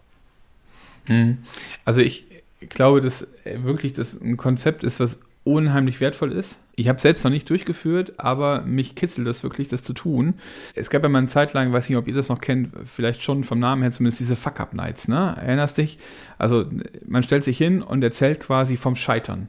Mhm. 1.09 1.39
Also 1.85 2.01
ich 2.01 2.25
glaube, 2.69 3.01
dass 3.01 3.27
wirklich 3.45 3.93
das 3.93 4.19
ein 4.21 4.37
Konzept 4.37 4.83
ist, 4.85 4.99
was 5.01 5.19
unheimlich 5.47 6.01
wertvoll 6.01 6.33
ist. 6.33 6.59
Ich 6.75 6.89
habe 6.89 7.01
selbst 7.01 7.25
noch 7.25 7.31
nicht 7.31 7.49
durchgeführt, 7.49 8.15
aber 8.19 8.63
mich 8.63 8.95
kitzelt 8.95 9.27
das 9.27 9.43
wirklich, 9.43 9.69
das 9.69 9.83
zu 9.83 9.95
tun. 9.95 10.35
Es 10.75 10.91
gab 10.91 11.03
ja 11.03 11.09
mal 11.09 11.19
eine 11.19 11.29
Zeit 11.29 11.55
lang, 11.55 11.73
weiß 11.73 11.89
nicht, 11.89 11.97
ob 11.97 12.07
ihr 12.07 12.15
das 12.15 12.29
noch 12.29 12.41
kennt, 12.41 12.71
vielleicht 12.85 13.23
schon 13.23 13.45
vom 13.45 13.59
Namen 13.59 13.83
her 13.83 13.93
zumindest 13.93 14.21
diese 14.21 14.37
Fuck-Up-Nights, 14.37 15.09
ne? 15.09 15.37
Erinnerst 15.41 15.79
dich? 15.79 15.99
Also 16.37 16.67
man 17.07 17.23
stellt 17.23 17.45
sich 17.45 17.57
hin 17.57 17.81
und 17.81 18.03
erzählt 18.03 18.41
quasi 18.41 18.77
vom 18.77 18.97
Scheitern. 18.97 19.49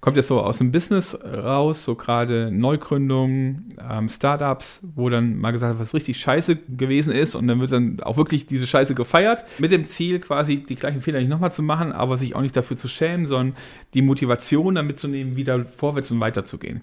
Kommt 0.00 0.16
jetzt 0.16 0.28
so 0.28 0.40
aus 0.40 0.58
dem 0.58 0.70
Business 0.70 1.18
raus, 1.24 1.84
so 1.84 1.96
gerade 1.96 2.50
Neugründungen, 2.52 3.76
ähm, 3.90 4.08
Startups, 4.08 4.82
wo 4.94 5.08
dann 5.08 5.36
mal 5.36 5.50
gesagt 5.50 5.72
wird, 5.72 5.80
was 5.80 5.94
richtig 5.94 6.20
scheiße 6.20 6.56
gewesen 6.68 7.12
ist 7.12 7.34
und 7.34 7.48
dann 7.48 7.58
wird 7.58 7.72
dann 7.72 7.98
auch 8.00 8.16
wirklich 8.16 8.46
diese 8.46 8.66
Scheiße 8.66 8.94
gefeiert, 8.94 9.44
mit 9.58 9.72
dem 9.72 9.88
Ziel 9.88 10.20
quasi 10.20 10.58
die 10.58 10.76
gleichen 10.76 11.02
Fehler 11.02 11.18
nicht 11.18 11.28
nochmal 11.28 11.50
zu 11.50 11.62
machen, 11.62 11.90
aber 11.90 12.16
sich 12.16 12.36
auch 12.36 12.42
nicht 12.42 12.56
dafür 12.56 12.76
zu 12.76 12.88
schämen, 12.88 13.26
sondern 13.26 13.56
die 13.94 14.02
Motivation 14.02 14.76
damit 14.76 15.00
zu 15.00 15.08
nehmen, 15.08 15.34
wieder 15.34 15.64
vorwärts 15.64 16.12
und 16.12 16.20
weiterzugehen. 16.20 16.82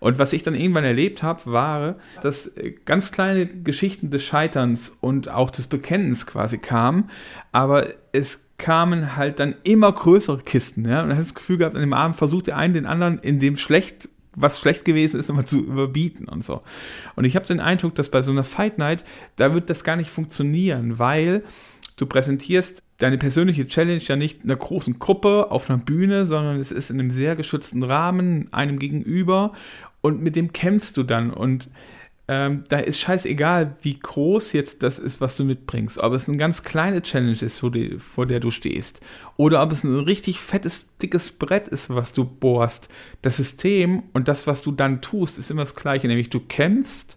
Und 0.00 0.18
was 0.18 0.32
ich 0.32 0.42
dann 0.42 0.56
irgendwann 0.56 0.84
erlebt 0.84 1.22
habe, 1.22 1.42
war, 1.46 1.96
dass 2.22 2.48
äh, 2.56 2.74
ganz 2.84 3.12
kleine 3.12 3.46
Geschichten 3.46 4.10
des 4.10 4.24
Scheiterns 4.24 4.96
und 5.00 5.28
auch 5.28 5.50
des 5.50 5.68
Bekennens 5.68 6.26
quasi 6.26 6.58
kamen, 6.58 7.10
aber 7.52 7.86
es 8.12 8.40
kamen 8.58 9.16
halt 9.16 9.38
dann 9.38 9.54
immer 9.64 9.92
größere 9.92 10.42
Kisten, 10.42 10.88
ja. 10.88 11.02
Und 11.02 11.08
dann 11.08 11.18
hat 11.18 11.24
das 11.24 11.34
Gefühl 11.34 11.58
gehabt, 11.58 11.74
an 11.74 11.82
dem 11.82 11.92
Abend 11.92 12.16
versucht 12.16 12.46
der 12.46 12.56
eine 12.56 12.74
den 12.74 12.86
anderen 12.86 13.18
in 13.18 13.38
dem 13.38 13.56
schlecht, 13.56 14.08
was 14.34 14.60
schlecht 14.60 14.84
gewesen 14.84 15.18
ist, 15.20 15.28
nochmal 15.28 15.46
zu 15.46 15.58
überbieten 15.58 16.28
und 16.28 16.44
so. 16.44 16.62
Und 17.14 17.24
ich 17.24 17.36
habe 17.36 17.46
den 17.46 17.60
Eindruck, 17.60 17.94
dass 17.94 18.10
bei 18.10 18.22
so 18.22 18.32
einer 18.32 18.44
Fight 18.44 18.78
Night, 18.78 19.04
da 19.36 19.52
wird 19.52 19.70
das 19.70 19.84
gar 19.84 19.96
nicht 19.96 20.10
funktionieren, 20.10 20.98
weil 20.98 21.42
du 21.96 22.06
präsentierst 22.06 22.82
deine 22.98 23.18
persönliche 23.18 23.66
Challenge 23.66 24.00
ja 24.02 24.16
nicht 24.16 24.44
in 24.44 24.50
einer 24.50 24.58
großen 24.58 24.98
Gruppe 24.98 25.50
auf 25.50 25.68
einer 25.68 25.78
Bühne, 25.78 26.24
sondern 26.24 26.58
es 26.60 26.72
ist 26.72 26.90
in 26.90 26.98
einem 26.98 27.10
sehr 27.10 27.36
geschützten 27.36 27.82
Rahmen, 27.82 28.52
einem 28.52 28.78
gegenüber 28.78 29.52
und 30.00 30.22
mit 30.22 30.36
dem 30.36 30.52
kämpfst 30.52 30.96
du 30.96 31.02
dann 31.02 31.30
und 31.30 31.68
ähm, 32.28 32.64
da 32.68 32.78
ist 32.78 32.98
scheißegal, 32.98 33.76
wie 33.82 33.98
groß 33.98 34.52
jetzt 34.52 34.82
das 34.82 34.98
ist, 34.98 35.20
was 35.20 35.36
du 35.36 35.44
mitbringst. 35.44 35.98
Ob 35.98 36.12
es 36.12 36.28
eine 36.28 36.36
ganz 36.38 36.64
kleine 36.64 37.02
Challenge 37.02 37.38
ist, 37.40 37.62
die, 37.62 37.98
vor 37.98 38.26
der 38.26 38.40
du 38.40 38.50
stehst. 38.50 39.00
Oder 39.36 39.62
ob 39.62 39.70
es 39.70 39.84
ein 39.84 40.00
richtig 40.00 40.40
fettes, 40.40 40.86
dickes 41.00 41.30
Brett 41.30 41.68
ist, 41.68 41.90
was 41.90 42.12
du 42.12 42.24
bohrst. 42.24 42.88
Das 43.22 43.36
System 43.36 44.02
und 44.12 44.26
das, 44.26 44.48
was 44.48 44.62
du 44.62 44.72
dann 44.72 45.00
tust, 45.02 45.38
ist 45.38 45.52
immer 45.52 45.62
das 45.62 45.76
Gleiche. 45.76 46.08
Nämlich 46.08 46.30
du 46.30 46.40
kämpfst 46.40 47.16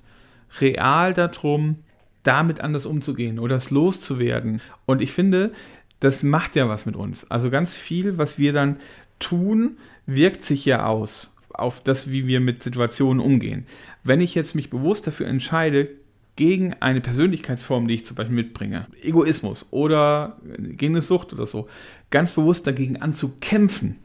real 0.60 1.14
darum, 1.16 1.78
damit 2.22 2.62
anders 2.62 2.86
umzugehen 2.86 3.40
oder 3.40 3.56
es 3.56 3.72
loszuwerden. 3.72 4.62
Und 4.86 5.02
ich 5.02 5.12
finde, 5.12 5.54
das 6.00 6.22
macht 6.22 6.56
ja 6.56 6.70
was 6.70 6.86
mit 6.86 6.96
uns. 6.96 7.30
Also 7.32 7.50
ganz 7.50 7.76
viel, 7.76 8.20
was 8.20 8.38
wir 8.38 8.54
dann 8.54 8.78
tun, 9.18 9.78
wirkt 10.06 10.44
sich 10.44 10.66
ja 10.66 10.86
aus 10.86 11.32
auf 11.62 11.82
das, 11.82 12.12
wie 12.12 12.28
wir 12.28 12.40
mit 12.40 12.64
Situationen 12.64 13.24
umgehen. 13.24 13.66
Wenn 14.04 14.22
ich 14.22 14.36
jetzt 14.36 14.56
mich 14.56 14.70
bewusst 14.70 15.08
dafür 15.08 15.28
entscheide, 15.28 15.90
gegen 16.36 16.74
eine 16.80 17.02
Persönlichkeitsform, 17.02 17.90
die 17.90 17.96
ich 17.96 18.06
zum 18.06 18.16
Beispiel 18.16 18.36
mitbringe, 18.36 18.88
Egoismus 19.02 19.66
oder 19.72 20.38
gegen 20.58 20.94
eine 20.94 21.02
Sucht 21.02 21.34
oder 21.34 21.46
so, 21.46 21.68
ganz 22.12 22.32
bewusst 22.32 22.66
dagegen 22.66 23.02
anzukämpfen, 23.02 23.98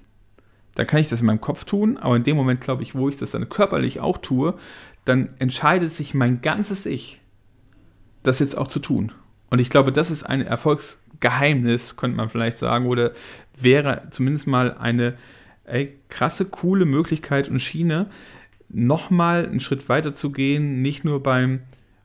dann 0.75 0.89
kann 0.89 0.99
ich 1.01 1.09
das 1.09 1.21
in 1.21 1.27
meinem 1.27 1.41
Kopf 1.41 1.65
tun, 1.65 1.97
aber 1.97 2.17
in 2.17 2.25
dem 2.25 2.37
Moment, 2.37 2.61
glaube 2.61 2.83
ich, 2.83 2.97
wo 2.97 3.09
ich 3.09 3.17
das 3.17 3.31
dann 3.31 3.49
körperlich 3.49 4.01
auch 4.01 4.19
tue, 4.19 4.55
dann 5.05 5.29
entscheidet 5.39 5.93
sich 5.93 6.13
mein 6.13 6.41
ganzes 6.41 6.87
Ich, 6.87 7.21
das 8.25 8.41
jetzt 8.41 8.59
auch 8.59 8.67
zu 8.67 8.81
tun. 8.81 9.13
Und 9.51 9.61
ich 9.61 9.71
glaube, 9.71 9.93
das 9.93 10.11
ist 10.11 10.25
ein 10.25 10.41
Erfolgsgeheimnis, 10.41 11.95
könnte 11.95 12.17
man 12.17 12.31
vielleicht 12.31 12.59
sagen, 12.59 12.87
oder 12.87 13.13
wäre 13.57 14.09
zumindest 14.11 14.49
mal 14.49 14.77
eine 14.77 15.15
ey, 15.65 15.99
krasse, 16.09 16.45
coole 16.45 16.85
Möglichkeit 16.85 17.49
und 17.49 17.61
Schiene, 17.61 18.09
nochmal 18.69 19.47
einen 19.47 19.61
Schritt 19.61 19.89
weiter 19.89 20.15
zu 20.15 20.33
gehen, 20.33 20.83
nicht 20.83 21.05
nur 21.05 21.23
beim 21.23 21.61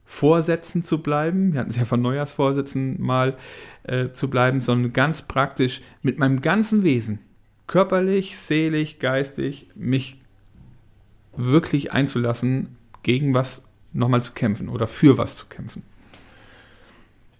Vorsätzen 0.05 0.83
zu 0.83 1.03
bleiben, 1.03 1.53
wir 1.53 1.59
hatten 1.59 1.69
es 1.69 1.77
ja 1.77 1.85
von 1.85 2.01
Neujahrsvorsätzen 2.01 2.99
mal 2.99 3.35
äh, 3.83 4.09
zu 4.11 4.29
bleiben, 4.29 4.59
sondern 4.59 4.91
ganz 4.91 5.21
praktisch 5.21 5.81
mit 6.01 6.17
meinem 6.17 6.41
ganzen 6.41 6.83
Wesen, 6.83 7.19
körperlich, 7.67 8.37
seelisch, 8.37 8.97
geistig, 8.97 9.67
mich 9.75 10.19
wirklich 11.37 11.91
einzulassen, 11.91 12.75
gegen 13.03 13.33
was 13.33 13.63
nochmal 13.93 14.23
zu 14.23 14.33
kämpfen 14.33 14.69
oder 14.69 14.87
für 14.87 15.17
was 15.17 15.35
zu 15.35 15.45
kämpfen. 15.47 15.83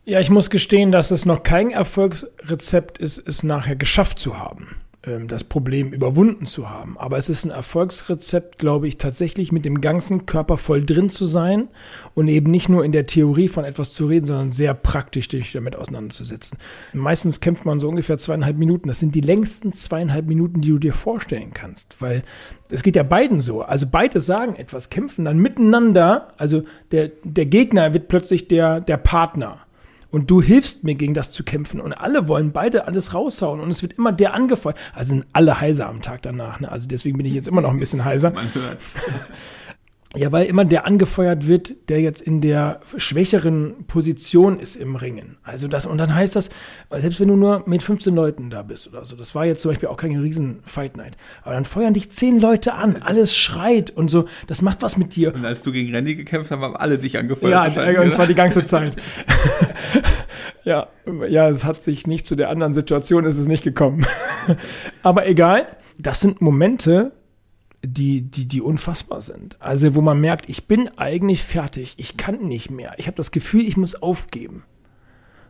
Ja, 0.06 0.20
ich 0.20 0.30
muss 0.30 0.50
gestehen, 0.50 0.92
dass 0.92 1.12
es 1.12 1.26
noch 1.26 1.44
kein 1.44 1.72
Erfolgsrezept 1.72 2.98
ist, 2.98 3.28
es 3.28 3.44
nachher 3.44 3.76
geschafft 3.76 4.20
zu 4.20 4.40
haben, 4.40 4.76
das 5.02 5.46
Problem 5.46 5.94
überwunden 5.94 6.46
zu 6.46 6.70
haben. 6.70 6.98
Aber 6.98 7.18
es 7.18 7.30
ist 7.30 7.46
ein 7.46 7.52
Erfolgsrezept, 7.52 8.60
glaube 8.60 8.86
ich, 8.86 8.98
tatsächlich 8.98 9.54
mit 9.54 9.64
dem 9.64 9.80
ganzen 9.80 10.26
Körper 10.26 10.58
voll 10.58 10.84
drin 10.84 11.10
zu 11.10 11.24
sein 11.24 11.70
und 12.16 12.28
eben 12.28 12.52
nicht 12.52 12.68
nur 12.68 12.84
in 12.84 12.92
der 12.92 13.06
Theorie 13.06 13.48
von 13.48 13.64
etwas 13.64 13.92
zu 13.94 14.08
reden, 14.08 14.26
sondern 14.26 14.52
sehr 14.52 14.74
praktisch 14.74 15.30
dich 15.30 15.54
damit 15.54 15.78
auseinanderzusetzen. 15.78 16.58
Meistens 16.92 17.40
kämpft 17.40 17.64
man 17.64 17.80
so 17.80 17.88
ungefähr 17.88 18.18
zweieinhalb 18.18 18.58
Minuten. 18.58 18.90
Das 18.90 19.00
sind 19.00 19.16
die 19.16 19.22
längsten 19.22 19.72
zweieinhalb 19.72 20.28
Minuten, 20.28 20.60
die 20.60 20.70
du 20.70 20.80
dir 20.80 20.94
vorstellen 20.94 21.52
kannst, 21.54 22.02
weil 22.02 22.24
es 22.70 22.84
geht 22.84 22.98
ja 22.98 23.04
beiden 23.04 23.40
so. 23.40 23.62
Also 23.62 23.88
beide 23.90 24.20
sagen 24.20 24.56
etwas, 24.56 24.90
kämpfen 24.90 25.24
dann 25.24 25.40
miteinander. 25.40 26.34
Also 26.36 26.64
der, 26.92 27.12
der 27.24 27.46
Gegner 27.46 27.94
wird 27.94 28.10
plötzlich 28.10 28.50
der, 28.50 28.82
der 28.82 28.98
Partner 28.98 29.60
und 30.12 30.32
du 30.32 30.42
hilfst 30.42 30.84
mir 30.84 30.96
gegen 30.96 31.14
das 31.14 31.32
zu 31.32 31.44
kämpfen 31.44 31.80
und 31.80 31.94
alle 31.94 32.28
wollen 32.28 32.52
beide 32.52 32.88
alles 32.88 33.14
raushauen 33.14 33.60
und 33.60 33.70
es 33.70 33.82
wird 33.82 33.94
immer 33.94 34.12
der 34.12 34.34
angefeuert. 34.34 34.78
Also 34.94 35.10
sind 35.10 35.26
alle 35.34 35.60
heiser 35.60 35.88
am 35.88 36.02
Tag 36.02 36.22
danach. 36.24 36.60
Ne? 36.60 36.72
Also 36.72 36.88
deswegen 36.88 37.18
bin 37.18 37.26
ich 37.26 37.34
jetzt 37.34 37.48
immer 37.48 37.62
noch 37.62 37.72
ein 37.72 37.80
bisschen 37.80 38.06
heiser. 38.06 38.32
Man 38.32 38.54
hört's. 38.54 38.96
Ja, 40.16 40.32
weil 40.32 40.48
immer 40.48 40.66
der 40.66 40.88
angefeuert 40.88 41.48
wird, 41.48 41.88
der 41.88 42.02
jetzt 42.02 42.20
in 42.20 42.42
der 42.42 42.80
schwächeren 42.98 43.86
Position 43.86 44.60
ist 44.60 44.76
im 44.76 44.96
Ringen. 44.96 45.38
Also 45.44 45.68
das, 45.68 45.86
und 45.86 46.00
dann 46.00 46.16
heißt 46.16 46.36
das, 46.36 46.50
selbst 46.90 47.20
wenn 47.20 47.28
du 47.28 47.36
nur 47.36 47.62
mit 47.68 47.84
15 47.84 48.16
Leuten 48.16 48.50
da 48.50 48.64
bist 48.64 48.88
oder 48.88 49.06
so, 49.06 49.16
das 49.16 49.36
war 49.36 49.46
jetzt 49.46 49.62
zum 49.62 49.70
Beispiel 49.70 49.88
auch 49.88 49.98
keine 49.98 50.24
riesen 50.24 50.62
Fight 50.66 50.98
Night, 50.98 51.16
aber 51.44 51.54
dann 51.54 51.64
feuern 51.64 51.94
dich 51.94 52.12
10 52.12 52.40
Leute 52.40 52.74
an, 52.74 52.98
alles 52.98 53.38
schreit 53.38 53.92
und 53.92 54.10
so, 54.10 54.26
das 54.48 54.64
macht 54.64 54.82
was 54.82 54.98
mit 54.98 55.16
dir. 55.16 55.32
Und 55.32 55.46
als 55.46 55.62
du 55.62 55.72
gegen 55.72 55.94
Randy 55.94 56.16
gekämpft 56.16 56.50
hast, 56.50 56.60
haben 56.60 56.76
alle 56.76 56.98
dich 56.98 57.16
angefeuert. 57.16 57.76
Ja, 57.76 58.02
und 58.02 58.12
zwar 58.12 58.26
die 58.26 58.34
ganze 58.34 58.66
Zeit. 58.66 58.96
ja, 60.64 60.88
ja, 61.28 61.50
es 61.50 61.66
hat 61.66 61.84
sich 61.84 62.08
nicht 62.08 62.26
zu 62.26 62.36
der 62.36 62.50
anderen 62.50 62.74
Situation, 62.74 63.26
ist 63.26 63.38
es 63.38 63.48
nicht 63.48 63.64
gekommen. 63.64 64.08
aber 65.04 65.28
egal, 65.28 65.68
das 66.00 66.22
sind 66.22 66.42
Momente, 66.42 67.12
die, 67.84 68.22
die, 68.22 68.46
die 68.46 68.62
unfassbar 68.62 69.22
sind. 69.22 69.62
Also 69.62 69.96
wo 69.96 70.02
man 70.02 70.20
merkt, 70.20 70.50
ich 70.50 70.68
bin 70.68 70.90
eigentlich 70.98 71.44
fertig, 71.44 71.94
ich 71.98 72.18
kann 72.18 72.48
nicht 72.48 72.70
mehr. 72.70 72.94
Ich 72.98 73.08
habe 73.08 73.16
das 73.16 73.32
Gefühl, 73.32 73.68
ich 73.68 73.78
muss 73.78 74.02
aufgeben. 74.02 74.64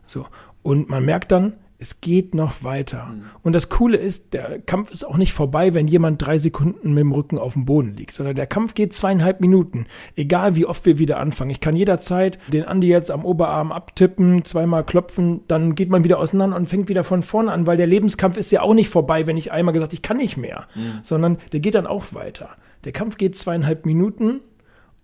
So. 0.06 0.26
Und 0.62 0.88
man 0.88 1.04
merkt 1.04 1.32
dann, 1.32 1.54
es 1.80 2.02
geht 2.02 2.34
noch 2.34 2.62
weiter. 2.62 3.06
Mhm. 3.06 3.22
Und 3.42 3.54
das 3.54 3.70
Coole 3.70 3.96
ist, 3.96 4.34
der 4.34 4.58
Kampf 4.60 4.90
ist 4.90 5.02
auch 5.02 5.16
nicht 5.16 5.32
vorbei, 5.32 5.72
wenn 5.72 5.88
jemand 5.88 6.24
drei 6.24 6.36
Sekunden 6.36 6.90
mit 6.90 7.00
dem 7.00 7.12
Rücken 7.12 7.38
auf 7.38 7.54
dem 7.54 7.64
Boden 7.64 7.94
liegt, 7.94 8.12
sondern 8.12 8.36
der 8.36 8.46
Kampf 8.46 8.74
geht 8.74 8.92
zweieinhalb 8.92 9.40
Minuten. 9.40 9.86
Egal 10.14 10.56
wie 10.56 10.66
oft 10.66 10.84
wir 10.84 10.98
wieder 10.98 11.18
anfangen. 11.18 11.50
Ich 11.50 11.60
kann 11.60 11.74
jederzeit 11.74 12.38
den 12.52 12.66
Andi 12.66 12.86
jetzt 12.86 13.10
am 13.10 13.24
Oberarm 13.24 13.72
abtippen, 13.72 14.44
zweimal 14.44 14.84
klopfen, 14.84 15.40
dann 15.48 15.74
geht 15.74 15.88
man 15.88 16.04
wieder 16.04 16.18
auseinander 16.18 16.58
und 16.58 16.68
fängt 16.68 16.90
wieder 16.90 17.02
von 17.02 17.22
vorne 17.22 17.50
an, 17.50 17.66
weil 17.66 17.78
der 17.78 17.86
Lebenskampf 17.86 18.36
ist 18.36 18.52
ja 18.52 18.60
auch 18.60 18.74
nicht 18.74 18.90
vorbei, 18.90 19.26
wenn 19.26 19.38
ich 19.38 19.50
einmal 19.50 19.72
gesagt, 19.72 19.94
ich 19.94 20.02
kann 20.02 20.18
nicht 20.18 20.36
mehr, 20.36 20.66
mhm. 20.74 21.00
sondern 21.02 21.38
der 21.52 21.60
geht 21.60 21.74
dann 21.74 21.86
auch 21.86 22.12
weiter. 22.12 22.50
Der 22.84 22.92
Kampf 22.92 23.16
geht 23.16 23.38
zweieinhalb 23.38 23.86
Minuten 23.86 24.40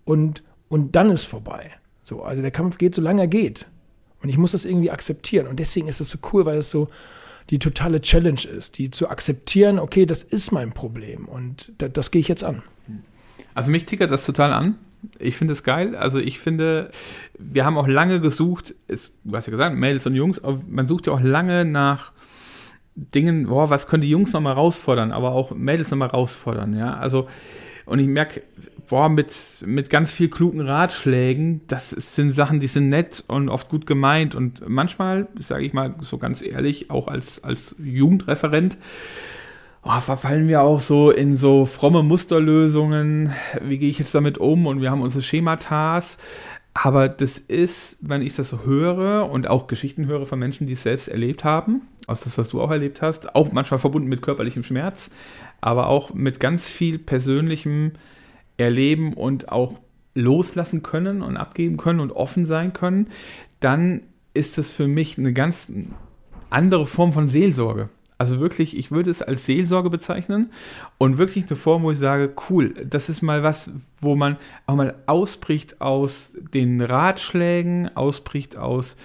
und, 0.04 0.42
und 0.68 0.94
dann 0.94 1.08
ist 1.08 1.24
vorbei. 1.24 1.70
So, 2.02 2.22
also 2.22 2.42
der 2.42 2.50
Kampf 2.50 2.76
geht, 2.76 2.94
solange 2.94 3.22
er 3.22 3.28
geht. 3.28 3.66
Und 4.22 4.28
ich 4.28 4.38
muss 4.38 4.52
das 4.52 4.64
irgendwie 4.64 4.90
akzeptieren. 4.90 5.46
Und 5.46 5.60
deswegen 5.60 5.88
ist 5.88 6.00
es 6.00 6.10
so 6.10 6.18
cool, 6.32 6.46
weil 6.46 6.58
es 6.58 6.70
so 6.70 6.88
die 7.50 7.58
totale 7.58 8.00
Challenge 8.00 8.40
ist, 8.40 8.78
die 8.78 8.90
zu 8.90 9.08
akzeptieren, 9.08 9.78
okay, 9.78 10.06
das 10.06 10.22
ist 10.22 10.50
mein 10.52 10.72
Problem 10.72 11.26
und 11.26 11.72
das, 11.78 11.92
das 11.92 12.10
gehe 12.10 12.20
ich 12.20 12.28
jetzt 12.28 12.42
an. 12.42 12.62
Also 13.54 13.70
mich 13.70 13.86
tickert 13.86 14.10
das 14.10 14.26
total 14.26 14.52
an. 14.52 14.76
Ich 15.18 15.36
finde 15.36 15.52
es 15.52 15.62
geil. 15.62 15.94
Also 15.94 16.18
ich 16.18 16.40
finde, 16.40 16.90
wir 17.38 17.64
haben 17.64 17.78
auch 17.78 17.86
lange 17.86 18.20
gesucht, 18.20 18.74
ist, 18.88 19.14
du 19.24 19.36
hast 19.36 19.46
ja 19.46 19.52
gesagt, 19.52 19.76
Mädels 19.76 20.06
und 20.06 20.14
Jungs, 20.14 20.40
man 20.68 20.88
sucht 20.88 21.06
ja 21.06 21.12
auch 21.12 21.20
lange 21.20 21.64
nach 21.64 22.12
Dingen, 22.96 23.46
boah, 23.46 23.70
was 23.70 23.86
können 23.86 24.02
die 24.02 24.10
Jungs 24.10 24.32
nochmal 24.32 24.54
herausfordern, 24.54 25.12
aber 25.12 25.32
auch 25.32 25.52
Mädels 25.52 25.90
nochmal 25.90 26.08
herausfordern, 26.08 26.76
ja. 26.76 26.94
Also 26.96 27.28
und 27.86 28.00
ich 28.00 28.08
merke, 28.08 28.42
boah, 28.88 29.08
mit, 29.08 29.32
mit 29.64 29.90
ganz 29.90 30.12
viel 30.12 30.28
klugen 30.28 30.60
Ratschlägen, 30.60 31.60
das 31.68 31.90
sind 31.90 32.32
Sachen, 32.32 32.58
die 32.58 32.66
sind 32.66 32.88
nett 32.88 33.22
und 33.28 33.48
oft 33.48 33.68
gut 33.68 33.86
gemeint. 33.86 34.34
Und 34.34 34.68
manchmal, 34.68 35.28
sage 35.38 35.64
ich 35.64 35.72
mal 35.72 35.94
so 36.00 36.18
ganz 36.18 36.42
ehrlich, 36.42 36.90
auch 36.90 37.06
als, 37.06 37.44
als 37.44 37.76
Jugendreferent, 37.78 38.76
oh, 39.84 40.00
verfallen 40.00 40.48
wir 40.48 40.62
auch 40.62 40.80
so 40.80 41.12
in 41.12 41.36
so 41.36 41.64
fromme 41.64 42.02
Musterlösungen. 42.02 43.32
Wie 43.62 43.78
gehe 43.78 43.88
ich 43.88 44.00
jetzt 44.00 44.16
damit 44.16 44.38
um? 44.38 44.66
Und 44.66 44.80
wir 44.80 44.90
haben 44.90 45.02
unsere 45.02 45.22
Schematas. 45.22 46.18
Aber 46.78 47.08
das 47.08 47.38
ist, 47.38 47.96
wenn 48.02 48.20
ich 48.20 48.36
das 48.36 48.50
so 48.50 48.66
höre 48.66 49.30
und 49.30 49.46
auch 49.46 49.66
Geschichten 49.66 50.04
höre 50.04 50.26
von 50.26 50.38
Menschen, 50.38 50.66
die 50.66 50.74
es 50.74 50.82
selbst 50.82 51.08
erlebt 51.08 51.42
haben, 51.42 51.80
aus 52.06 52.20
das, 52.20 52.36
was 52.36 52.50
du 52.50 52.60
auch 52.60 52.70
erlebt 52.70 53.00
hast, 53.00 53.34
auch 53.34 53.50
manchmal 53.50 53.80
verbunden 53.80 54.10
mit 54.10 54.20
körperlichem 54.20 54.62
Schmerz, 54.62 55.10
aber 55.62 55.86
auch 55.86 56.12
mit 56.12 56.38
ganz 56.38 56.68
viel 56.68 56.98
persönlichem 56.98 57.92
Erleben 58.58 59.14
und 59.14 59.50
auch 59.50 59.80
loslassen 60.14 60.82
können 60.82 61.22
und 61.22 61.38
abgeben 61.38 61.78
können 61.78 62.00
und 62.00 62.12
offen 62.12 62.44
sein 62.44 62.74
können, 62.74 63.08
dann 63.60 64.02
ist 64.34 64.58
es 64.58 64.70
für 64.72 64.86
mich 64.86 65.16
eine 65.16 65.32
ganz 65.32 65.72
andere 66.50 66.86
Form 66.86 67.14
von 67.14 67.26
Seelsorge. 67.26 67.88
Also 68.18 68.40
wirklich, 68.40 68.76
ich 68.76 68.90
würde 68.90 69.10
es 69.10 69.20
als 69.20 69.44
Seelsorge 69.44 69.90
bezeichnen 69.90 70.50
und 70.96 71.18
wirklich 71.18 71.46
eine 71.48 71.56
Form, 71.56 71.82
wo 71.82 71.90
ich 71.90 71.98
sage, 71.98 72.32
cool, 72.48 72.72
das 72.88 73.10
ist 73.10 73.20
mal 73.20 73.42
was, 73.42 73.70
wo 74.00 74.16
man 74.16 74.36
auch 74.66 74.74
mal 74.74 74.94
ausbricht 75.04 75.80
aus 75.82 76.32
den 76.54 76.80
Ratschlägen, 76.80 77.94
ausbricht 77.94 78.56
aus 78.56 78.96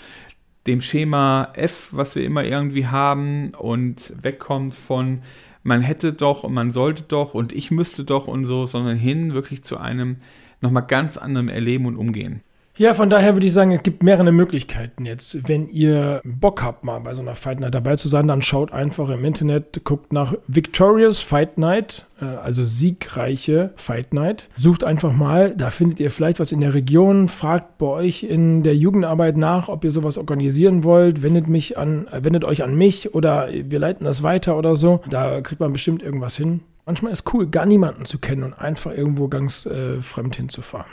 dem 0.65 0.79
Schema 0.79 1.49
F, 1.55 1.89
was 1.91 2.15
wir 2.15 2.23
immer 2.23 2.45
irgendwie 2.45 2.87
haben 2.87 3.53
und 3.57 4.13
wegkommt 4.21 4.75
von 4.75 5.21
man 5.63 5.81
hätte 5.81 6.13
doch 6.13 6.43
und 6.43 6.53
man 6.53 6.71
sollte 6.71 7.03
doch 7.03 7.33
und 7.33 7.53
ich 7.53 7.69
müsste 7.69 8.03
doch 8.03 8.27
und 8.27 8.45
so, 8.45 8.65
sondern 8.65 8.97
hin 8.97 9.33
wirklich 9.33 9.63
zu 9.63 9.77
einem 9.77 10.17
nochmal 10.59 10.85
ganz 10.85 11.17
anderen 11.17 11.49
Erleben 11.49 11.85
und 11.85 11.97
Umgehen. 11.97 12.41
Ja, 12.81 12.95
von 12.95 13.11
daher 13.11 13.35
würde 13.35 13.45
ich 13.45 13.53
sagen, 13.53 13.73
es 13.73 13.83
gibt 13.83 14.01
mehrere 14.01 14.31
Möglichkeiten 14.31 15.05
jetzt. 15.05 15.47
Wenn 15.47 15.69
ihr 15.69 16.19
Bock 16.23 16.63
habt, 16.63 16.83
mal 16.83 16.97
bei 16.97 17.13
so 17.13 17.21
einer 17.21 17.35
Fight 17.35 17.59
Night 17.59 17.75
dabei 17.75 17.95
zu 17.95 18.07
sein, 18.07 18.27
dann 18.27 18.41
schaut 18.41 18.73
einfach 18.73 19.09
im 19.09 19.23
Internet, 19.23 19.81
guckt 19.83 20.11
nach 20.11 20.33
Victorious 20.47 21.19
Fight 21.19 21.59
Night, 21.59 22.07
äh, 22.19 22.25
also 22.25 22.65
siegreiche 22.65 23.71
Fight 23.75 24.15
Night. 24.15 24.49
Sucht 24.57 24.83
einfach 24.83 25.13
mal, 25.13 25.55
da 25.55 25.69
findet 25.69 25.99
ihr 25.99 26.09
vielleicht 26.09 26.39
was 26.39 26.51
in 26.51 26.59
der 26.59 26.73
Region, 26.73 27.27
fragt 27.27 27.77
bei 27.77 27.85
euch 27.85 28.23
in 28.23 28.63
der 28.63 28.75
Jugendarbeit 28.75 29.37
nach, 29.37 29.69
ob 29.69 29.83
ihr 29.83 29.91
sowas 29.91 30.17
organisieren 30.17 30.83
wollt, 30.83 31.21
wendet 31.21 31.47
mich 31.47 31.77
an, 31.77 32.07
äh, 32.07 32.23
wendet 32.23 32.43
euch 32.43 32.63
an 32.63 32.73
mich 32.73 33.13
oder 33.13 33.49
wir 33.51 33.77
leiten 33.77 34.05
das 34.05 34.23
weiter 34.23 34.57
oder 34.57 34.75
so. 34.75 35.01
Da 35.07 35.41
kriegt 35.41 35.61
man 35.61 35.71
bestimmt 35.71 36.01
irgendwas 36.01 36.35
hin. 36.35 36.61
Manchmal 36.87 37.11
ist 37.11 37.31
cool, 37.31 37.45
gar 37.45 37.67
niemanden 37.67 38.05
zu 38.05 38.17
kennen 38.17 38.41
und 38.41 38.53
einfach 38.55 38.91
irgendwo 38.91 39.27
ganz 39.27 39.67
äh, 39.67 40.01
fremd 40.01 40.35
hinzufahren. 40.35 40.89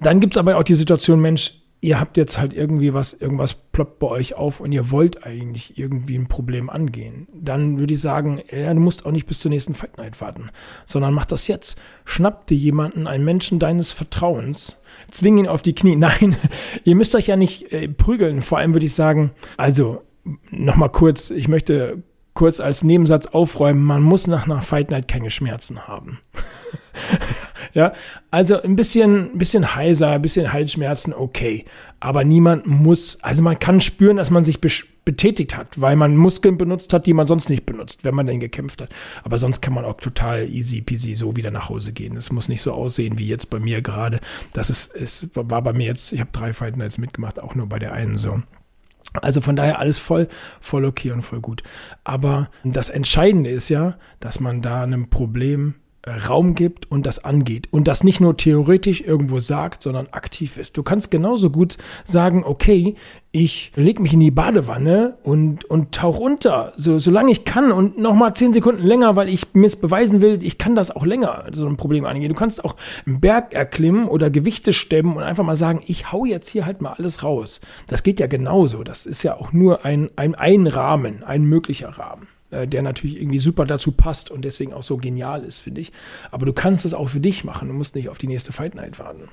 Dann 0.00 0.20
gibt 0.20 0.34
es 0.34 0.38
aber 0.38 0.56
auch 0.56 0.62
die 0.62 0.74
Situation, 0.74 1.20
Mensch, 1.20 1.62
ihr 1.80 2.00
habt 2.00 2.16
jetzt 2.16 2.38
halt 2.38 2.52
irgendwie 2.52 2.94
was, 2.94 3.12
irgendwas 3.12 3.54
ploppt 3.54 3.98
bei 3.98 4.08
euch 4.08 4.34
auf 4.34 4.60
und 4.60 4.72
ihr 4.72 4.90
wollt 4.90 5.24
eigentlich 5.24 5.78
irgendwie 5.78 6.16
ein 6.16 6.28
Problem 6.28 6.70
angehen. 6.70 7.28
Dann 7.32 7.78
würde 7.78 7.94
ich 7.94 8.00
sagen, 8.00 8.42
ja, 8.50 8.72
du 8.72 8.80
musst 8.80 9.06
auch 9.06 9.12
nicht 9.12 9.26
bis 9.26 9.40
zur 9.40 9.50
nächsten 9.50 9.74
Fight 9.74 9.96
Night 9.98 10.20
warten, 10.20 10.50
sondern 10.84 11.14
mach 11.14 11.26
das 11.26 11.46
jetzt. 11.46 11.78
Schnapp 12.04 12.46
dir 12.46 12.56
jemanden, 12.56 13.06
einen 13.06 13.24
Menschen 13.24 13.58
deines 13.58 13.92
Vertrauens, 13.92 14.82
zwing 15.10 15.38
ihn 15.38 15.46
auf 15.46 15.62
die 15.62 15.74
Knie. 15.74 15.96
Nein, 15.96 16.36
ihr 16.84 16.96
müsst 16.96 17.14
euch 17.14 17.28
ja 17.28 17.36
nicht 17.36 17.72
äh, 17.72 17.88
prügeln. 17.88 18.42
Vor 18.42 18.58
allem 18.58 18.74
würde 18.74 18.86
ich 18.86 18.94
sagen, 18.94 19.30
also 19.56 20.02
nochmal 20.50 20.90
kurz, 20.90 21.30
ich 21.30 21.48
möchte 21.48 22.02
kurz 22.34 22.60
als 22.60 22.84
Nebensatz 22.84 23.26
aufräumen, 23.26 23.82
man 23.82 24.02
muss 24.02 24.26
nach 24.26 24.44
einer 24.44 24.60
Fight 24.60 24.90
Night 24.90 25.08
keine 25.08 25.30
Schmerzen 25.30 25.86
haben. 25.86 26.18
ja, 27.76 27.92
also 28.30 28.62
ein 28.62 28.74
bisschen, 28.74 29.32
ein 29.34 29.38
bisschen 29.38 29.74
heiser, 29.74 30.08
ein 30.08 30.22
bisschen 30.22 30.50
Halsschmerzen, 30.50 31.12
okay. 31.12 31.66
Aber 32.00 32.24
niemand 32.24 32.66
muss, 32.66 33.22
also 33.22 33.42
man 33.42 33.58
kann 33.58 33.82
spüren, 33.82 34.16
dass 34.16 34.30
man 34.30 34.46
sich 34.46 34.60
betätigt 35.04 35.58
hat, 35.58 35.78
weil 35.78 35.94
man 35.94 36.16
Muskeln 36.16 36.56
benutzt 36.56 36.94
hat, 36.94 37.04
die 37.04 37.12
man 37.12 37.26
sonst 37.26 37.50
nicht 37.50 37.66
benutzt, 37.66 38.02
wenn 38.02 38.14
man 38.14 38.26
denn 38.26 38.40
gekämpft 38.40 38.80
hat. 38.80 38.88
Aber 39.24 39.38
sonst 39.38 39.60
kann 39.60 39.74
man 39.74 39.84
auch 39.84 40.00
total 40.00 40.48
easy 40.48 40.80
peasy 40.80 41.16
so 41.16 41.36
wieder 41.36 41.50
nach 41.50 41.68
Hause 41.68 41.92
gehen. 41.92 42.16
Es 42.16 42.32
muss 42.32 42.48
nicht 42.48 42.62
so 42.62 42.72
aussehen 42.72 43.18
wie 43.18 43.28
jetzt 43.28 43.50
bei 43.50 43.60
mir 43.60 43.82
gerade. 43.82 44.20
Das 44.54 44.70
ist, 44.70 44.94
es 44.94 45.28
war 45.34 45.60
bei 45.60 45.74
mir 45.74 45.84
jetzt, 45.84 46.14
ich 46.14 46.20
habe 46.20 46.30
drei 46.32 46.54
Fight 46.54 46.78
Nights 46.78 46.96
mitgemacht, 46.96 47.38
auch 47.38 47.54
nur 47.54 47.66
bei 47.68 47.78
der 47.78 47.92
einen 47.92 48.16
so. 48.16 48.40
Also 49.20 49.42
von 49.42 49.54
daher 49.54 49.80
alles 49.80 49.98
voll, 49.98 50.28
voll 50.62 50.86
okay 50.86 51.10
und 51.10 51.20
voll 51.20 51.42
gut. 51.42 51.62
Aber 52.04 52.48
das 52.64 52.88
Entscheidende 52.88 53.50
ist 53.50 53.68
ja, 53.68 53.98
dass 54.18 54.40
man 54.40 54.62
da 54.62 54.82
einem 54.82 55.10
Problem 55.10 55.74
Raum 56.06 56.54
gibt 56.54 56.90
und 56.90 57.04
das 57.04 57.24
angeht 57.24 57.68
und 57.72 57.88
das 57.88 58.04
nicht 58.04 58.20
nur 58.20 58.36
theoretisch 58.36 59.00
irgendwo 59.00 59.40
sagt, 59.40 59.82
sondern 59.82 60.06
aktiv 60.12 60.56
ist. 60.56 60.76
Du 60.76 60.82
kannst 60.82 61.10
genauso 61.10 61.50
gut 61.50 61.78
sagen, 62.04 62.44
okay, 62.44 62.94
ich 63.32 63.72
leg 63.74 64.00
mich 64.00 64.14
in 64.14 64.20
die 64.20 64.30
Badewanne 64.30 65.18
und, 65.24 65.64
und 65.64 65.92
tauch 65.92 66.18
unter, 66.18 66.72
so, 66.76 66.98
solange 66.98 67.32
ich 67.32 67.44
kann 67.44 67.72
und 67.72 67.98
nochmal 67.98 68.34
zehn 68.34 68.52
Sekunden 68.52 68.86
länger, 68.86 69.16
weil 69.16 69.28
ich 69.28 69.52
mir 69.52 69.68
beweisen 69.80 70.22
will, 70.22 70.38
ich 70.42 70.58
kann 70.58 70.76
das 70.76 70.94
auch 70.94 71.04
länger, 71.04 71.44
so 71.52 71.66
ein 71.66 71.76
Problem 71.76 72.04
angehen. 72.04 72.28
Du 72.28 72.38
kannst 72.38 72.64
auch 72.64 72.76
einen 73.04 73.20
Berg 73.20 73.52
erklimmen 73.52 74.06
oder 74.06 74.30
Gewichte 74.30 74.72
stemmen 74.72 75.16
und 75.16 75.24
einfach 75.24 75.44
mal 75.44 75.56
sagen, 75.56 75.80
ich 75.86 76.12
hau 76.12 76.24
jetzt 76.24 76.48
hier 76.48 76.66
halt 76.66 76.80
mal 76.80 76.92
alles 76.92 77.24
raus. 77.24 77.60
Das 77.88 78.04
geht 78.04 78.20
ja 78.20 78.28
genauso. 78.28 78.84
Das 78.84 79.06
ist 79.06 79.22
ja 79.22 79.36
auch 79.36 79.52
nur 79.52 79.84
ein, 79.84 80.08
ein, 80.16 80.34
ein 80.36 80.66
Rahmen, 80.68 81.24
ein 81.24 81.44
möglicher 81.44 81.90
Rahmen. 81.90 82.28
Äh, 82.50 82.68
der 82.68 82.82
natürlich 82.82 83.20
irgendwie 83.20 83.40
super 83.40 83.64
dazu 83.64 83.92
passt 83.92 84.30
und 84.30 84.44
deswegen 84.44 84.72
auch 84.72 84.84
so 84.84 84.98
genial 84.98 85.42
ist, 85.42 85.58
finde 85.58 85.80
ich. 85.80 85.92
Aber 86.30 86.46
du 86.46 86.52
kannst 86.52 86.84
es 86.84 86.94
auch 86.94 87.08
für 87.08 87.20
dich 87.20 87.42
machen. 87.42 87.68
Du 87.68 87.74
musst 87.74 87.96
nicht 87.96 88.08
auf 88.08 88.18
die 88.18 88.28
nächste 88.28 88.52
Fight 88.52 88.74
Night 88.76 88.98
warten. 89.00 89.28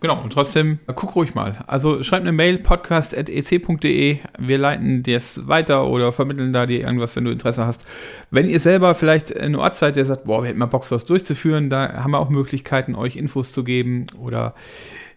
Genau, 0.00 0.22
und 0.22 0.32
trotzdem, 0.32 0.80
guck 0.94 1.16
ruhig 1.16 1.34
mal. 1.34 1.64
Also 1.66 2.02
schreib 2.02 2.20
eine 2.20 2.30
Mail, 2.30 2.58
podcast.ec.de. 2.58 4.18
Wir 4.38 4.58
leiten 4.58 5.02
das 5.02 5.48
weiter 5.48 5.86
oder 5.86 6.12
vermitteln 6.12 6.52
da 6.52 6.66
dir 6.66 6.80
irgendwas, 6.80 7.16
wenn 7.16 7.24
du 7.24 7.30
Interesse 7.30 7.66
hast. 7.66 7.86
Wenn 8.30 8.48
ihr 8.48 8.60
selber 8.60 8.94
vielleicht 8.94 9.34
eine 9.34 9.58
Ort 9.58 9.76
seid, 9.76 9.96
der 9.96 10.04
sagt, 10.04 10.24
boah, 10.24 10.42
wir 10.42 10.50
hätten 10.50 10.58
mal 10.58 10.66
Bock, 10.66 10.84
sowas 10.84 11.06
durchzuführen, 11.06 11.70
da 11.70 12.04
haben 12.04 12.10
wir 12.10 12.18
auch 12.18 12.28
Möglichkeiten, 12.28 12.94
euch 12.94 13.16
Infos 13.16 13.52
zu 13.52 13.64
geben. 13.64 14.06
Oder 14.20 14.54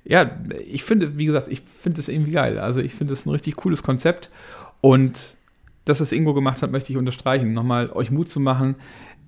ja, 0.05 0.31
ich 0.65 0.83
finde, 0.83 1.17
wie 1.17 1.25
gesagt, 1.25 1.49
ich 1.49 1.61
finde 1.61 1.99
es 1.99 2.07
irgendwie 2.07 2.31
geil. 2.31 2.57
Also 2.57 2.79
ich 2.79 2.95
finde 2.95 3.13
es 3.13 3.25
ein 3.25 3.31
richtig 3.31 3.57
cooles 3.57 3.83
Konzept. 3.83 4.31
Und 4.79 5.36
dass 5.87 5.99
es 5.99 6.11
Ingo 6.11 6.33
gemacht 6.33 6.61
hat, 6.61 6.71
möchte 6.71 6.91
ich 6.91 6.97
unterstreichen. 6.97 7.53
Nochmal 7.53 7.91
euch 7.91 8.11
Mut 8.11 8.29
zu 8.29 8.39
machen, 8.39 8.75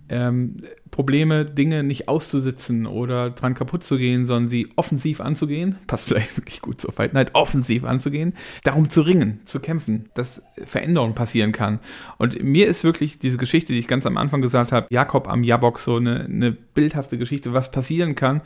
ähm, 0.09 0.63
Probleme, 0.89 1.45
Dinge 1.45 1.83
nicht 1.83 2.07
auszusitzen 2.07 2.87
oder 2.87 3.29
dran 3.29 3.53
kaputt 3.53 3.83
zu 3.83 3.97
gehen, 3.97 4.25
sondern 4.25 4.49
sie 4.49 4.67
offensiv 4.75 5.21
anzugehen. 5.21 5.75
Passt 5.87 6.07
vielleicht 6.07 6.35
wirklich 6.37 6.61
gut 6.61 6.81
zur 6.81 6.91
Fight 6.91 7.13
Night, 7.13 7.35
offensiv 7.35 7.83
anzugehen, 7.83 8.33
darum 8.63 8.89
zu 8.89 9.01
ringen, 9.01 9.39
zu 9.45 9.59
kämpfen, 9.59 10.05
dass 10.15 10.41
Veränderung 10.65 11.13
passieren 11.13 11.51
kann. 11.51 11.79
Und 12.17 12.43
mir 12.43 12.67
ist 12.67 12.83
wirklich 12.83 13.19
diese 13.19 13.37
Geschichte, 13.37 13.71
die 13.71 13.79
ich 13.79 13.87
ganz 13.87 14.05
am 14.05 14.17
Anfang 14.17 14.41
gesagt 14.41 14.71
habe, 14.71 14.87
Jakob 14.89 15.27
am 15.27 15.43
Jabok, 15.43 15.79
so 15.79 15.97
eine, 15.97 16.25
eine 16.25 16.51
bildhafte 16.51 17.17
Geschichte, 17.17 17.53
was 17.53 17.71
passieren 17.71 18.15
kann, 18.15 18.41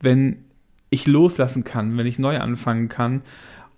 wenn 0.00 0.44
ich 0.90 1.06
loslassen 1.06 1.64
kann, 1.64 1.98
wenn 1.98 2.06
ich 2.06 2.18
neu 2.18 2.38
anfangen 2.38 2.88
kann 2.88 3.22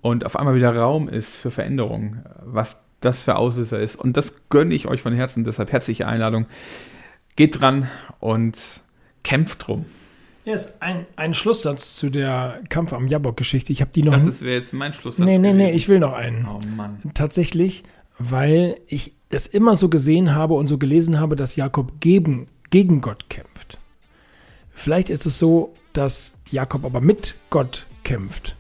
und 0.02 0.24
auf 0.24 0.36
einmal 0.36 0.54
wieder 0.54 0.74
Raum 0.76 1.08
ist 1.08 1.36
für 1.36 1.50
Veränderung, 1.50 2.18
was 2.44 2.78
das 3.00 3.22
für 3.22 3.36
Auslöser 3.36 3.80
ist. 3.80 3.96
Und 3.96 4.16
das 4.16 4.34
gönne 4.48 4.74
ich 4.74 4.86
euch 4.86 5.02
von 5.02 5.14
Herzen. 5.14 5.44
Deshalb 5.44 5.72
herzliche 5.72 6.06
Einladung. 6.06 6.46
Geht 7.36 7.60
dran 7.60 7.88
und 8.18 8.82
kämpft 9.22 9.66
drum. 9.66 9.86
Ja, 10.44 10.54
ist 10.54 10.82
ein, 10.82 11.06
ein 11.16 11.34
Schlusssatz 11.34 11.94
zu 11.94 12.10
der 12.10 12.60
Kampf 12.68 12.92
am 12.92 13.08
Jabok-Geschichte. 13.08 13.72
Ich 13.72 13.80
habe 13.80 13.90
die 13.94 14.02
noch. 14.02 14.12
Ich 14.12 14.18
dachte, 14.18 14.30
das 14.30 14.42
wäre 14.42 14.56
jetzt 14.56 14.72
mein 14.72 14.94
Schlusssatz. 14.94 15.24
Nee, 15.24 15.38
nee, 15.38 15.52
nee, 15.52 15.70
ich 15.72 15.88
will 15.88 15.98
noch 15.98 16.14
einen. 16.14 16.46
Oh 16.46 16.60
Mann. 16.76 17.00
Tatsächlich, 17.14 17.84
weil 18.18 18.76
ich 18.86 19.12
es 19.28 19.46
immer 19.46 19.76
so 19.76 19.88
gesehen 19.88 20.34
habe 20.34 20.54
und 20.54 20.66
so 20.66 20.78
gelesen 20.78 21.20
habe, 21.20 21.36
dass 21.36 21.56
Jakob 21.56 22.00
gegen, 22.00 22.48
gegen 22.70 23.00
Gott 23.00 23.28
kämpft. 23.28 23.78
Vielleicht 24.70 25.10
ist 25.10 25.26
es 25.26 25.38
so, 25.38 25.74
dass 25.92 26.32
Jakob 26.50 26.84
aber 26.84 27.00
mit 27.00 27.34
Gott 27.50 27.86
kämpft. 28.02 28.56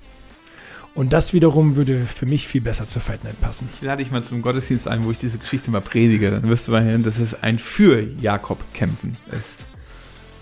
Und 1.00 1.14
das 1.14 1.32
wiederum 1.32 1.76
würde 1.76 2.02
für 2.02 2.26
mich 2.26 2.46
viel 2.46 2.60
besser 2.60 2.86
zur 2.86 3.00
Fight 3.00 3.24
Night 3.24 3.40
passen. 3.40 3.70
Ich 3.72 3.80
lade 3.80 4.02
dich 4.02 4.12
mal 4.12 4.22
zum 4.22 4.42
Gottesdienst 4.42 4.86
ein, 4.86 5.02
wo 5.06 5.10
ich 5.10 5.16
diese 5.16 5.38
Geschichte 5.38 5.70
mal 5.70 5.80
predige. 5.80 6.30
Dann 6.30 6.46
wirst 6.50 6.68
du 6.68 6.72
mal 6.72 6.84
hören, 6.84 7.02
dass 7.04 7.18
es 7.18 7.42
ein 7.42 7.58
für 7.58 8.02
Jakob 8.20 8.58
kämpfen 8.74 9.16
ist. 9.32 9.64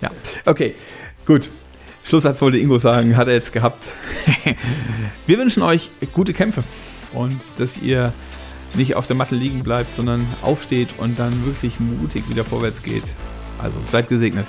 Ja, 0.00 0.10
okay, 0.46 0.74
gut. 1.26 1.48
Schlusssatz 2.02 2.42
wollte 2.42 2.58
Ingo 2.58 2.80
sagen, 2.80 3.16
hat 3.16 3.28
er 3.28 3.34
jetzt 3.34 3.52
gehabt. 3.52 3.92
Wir 5.28 5.38
wünschen 5.38 5.62
euch 5.62 5.90
gute 6.12 6.32
Kämpfe 6.32 6.64
und 7.12 7.40
dass 7.58 7.76
ihr 7.76 8.12
nicht 8.74 8.96
auf 8.96 9.06
der 9.06 9.14
Matte 9.14 9.36
liegen 9.36 9.62
bleibt, 9.62 9.94
sondern 9.94 10.26
aufsteht 10.42 10.88
und 10.98 11.20
dann 11.20 11.46
wirklich 11.46 11.78
mutig 11.78 12.28
wieder 12.28 12.42
vorwärts 12.44 12.82
geht. 12.82 13.04
Also 13.62 13.78
seid 13.88 14.08
gesegnet. 14.08 14.48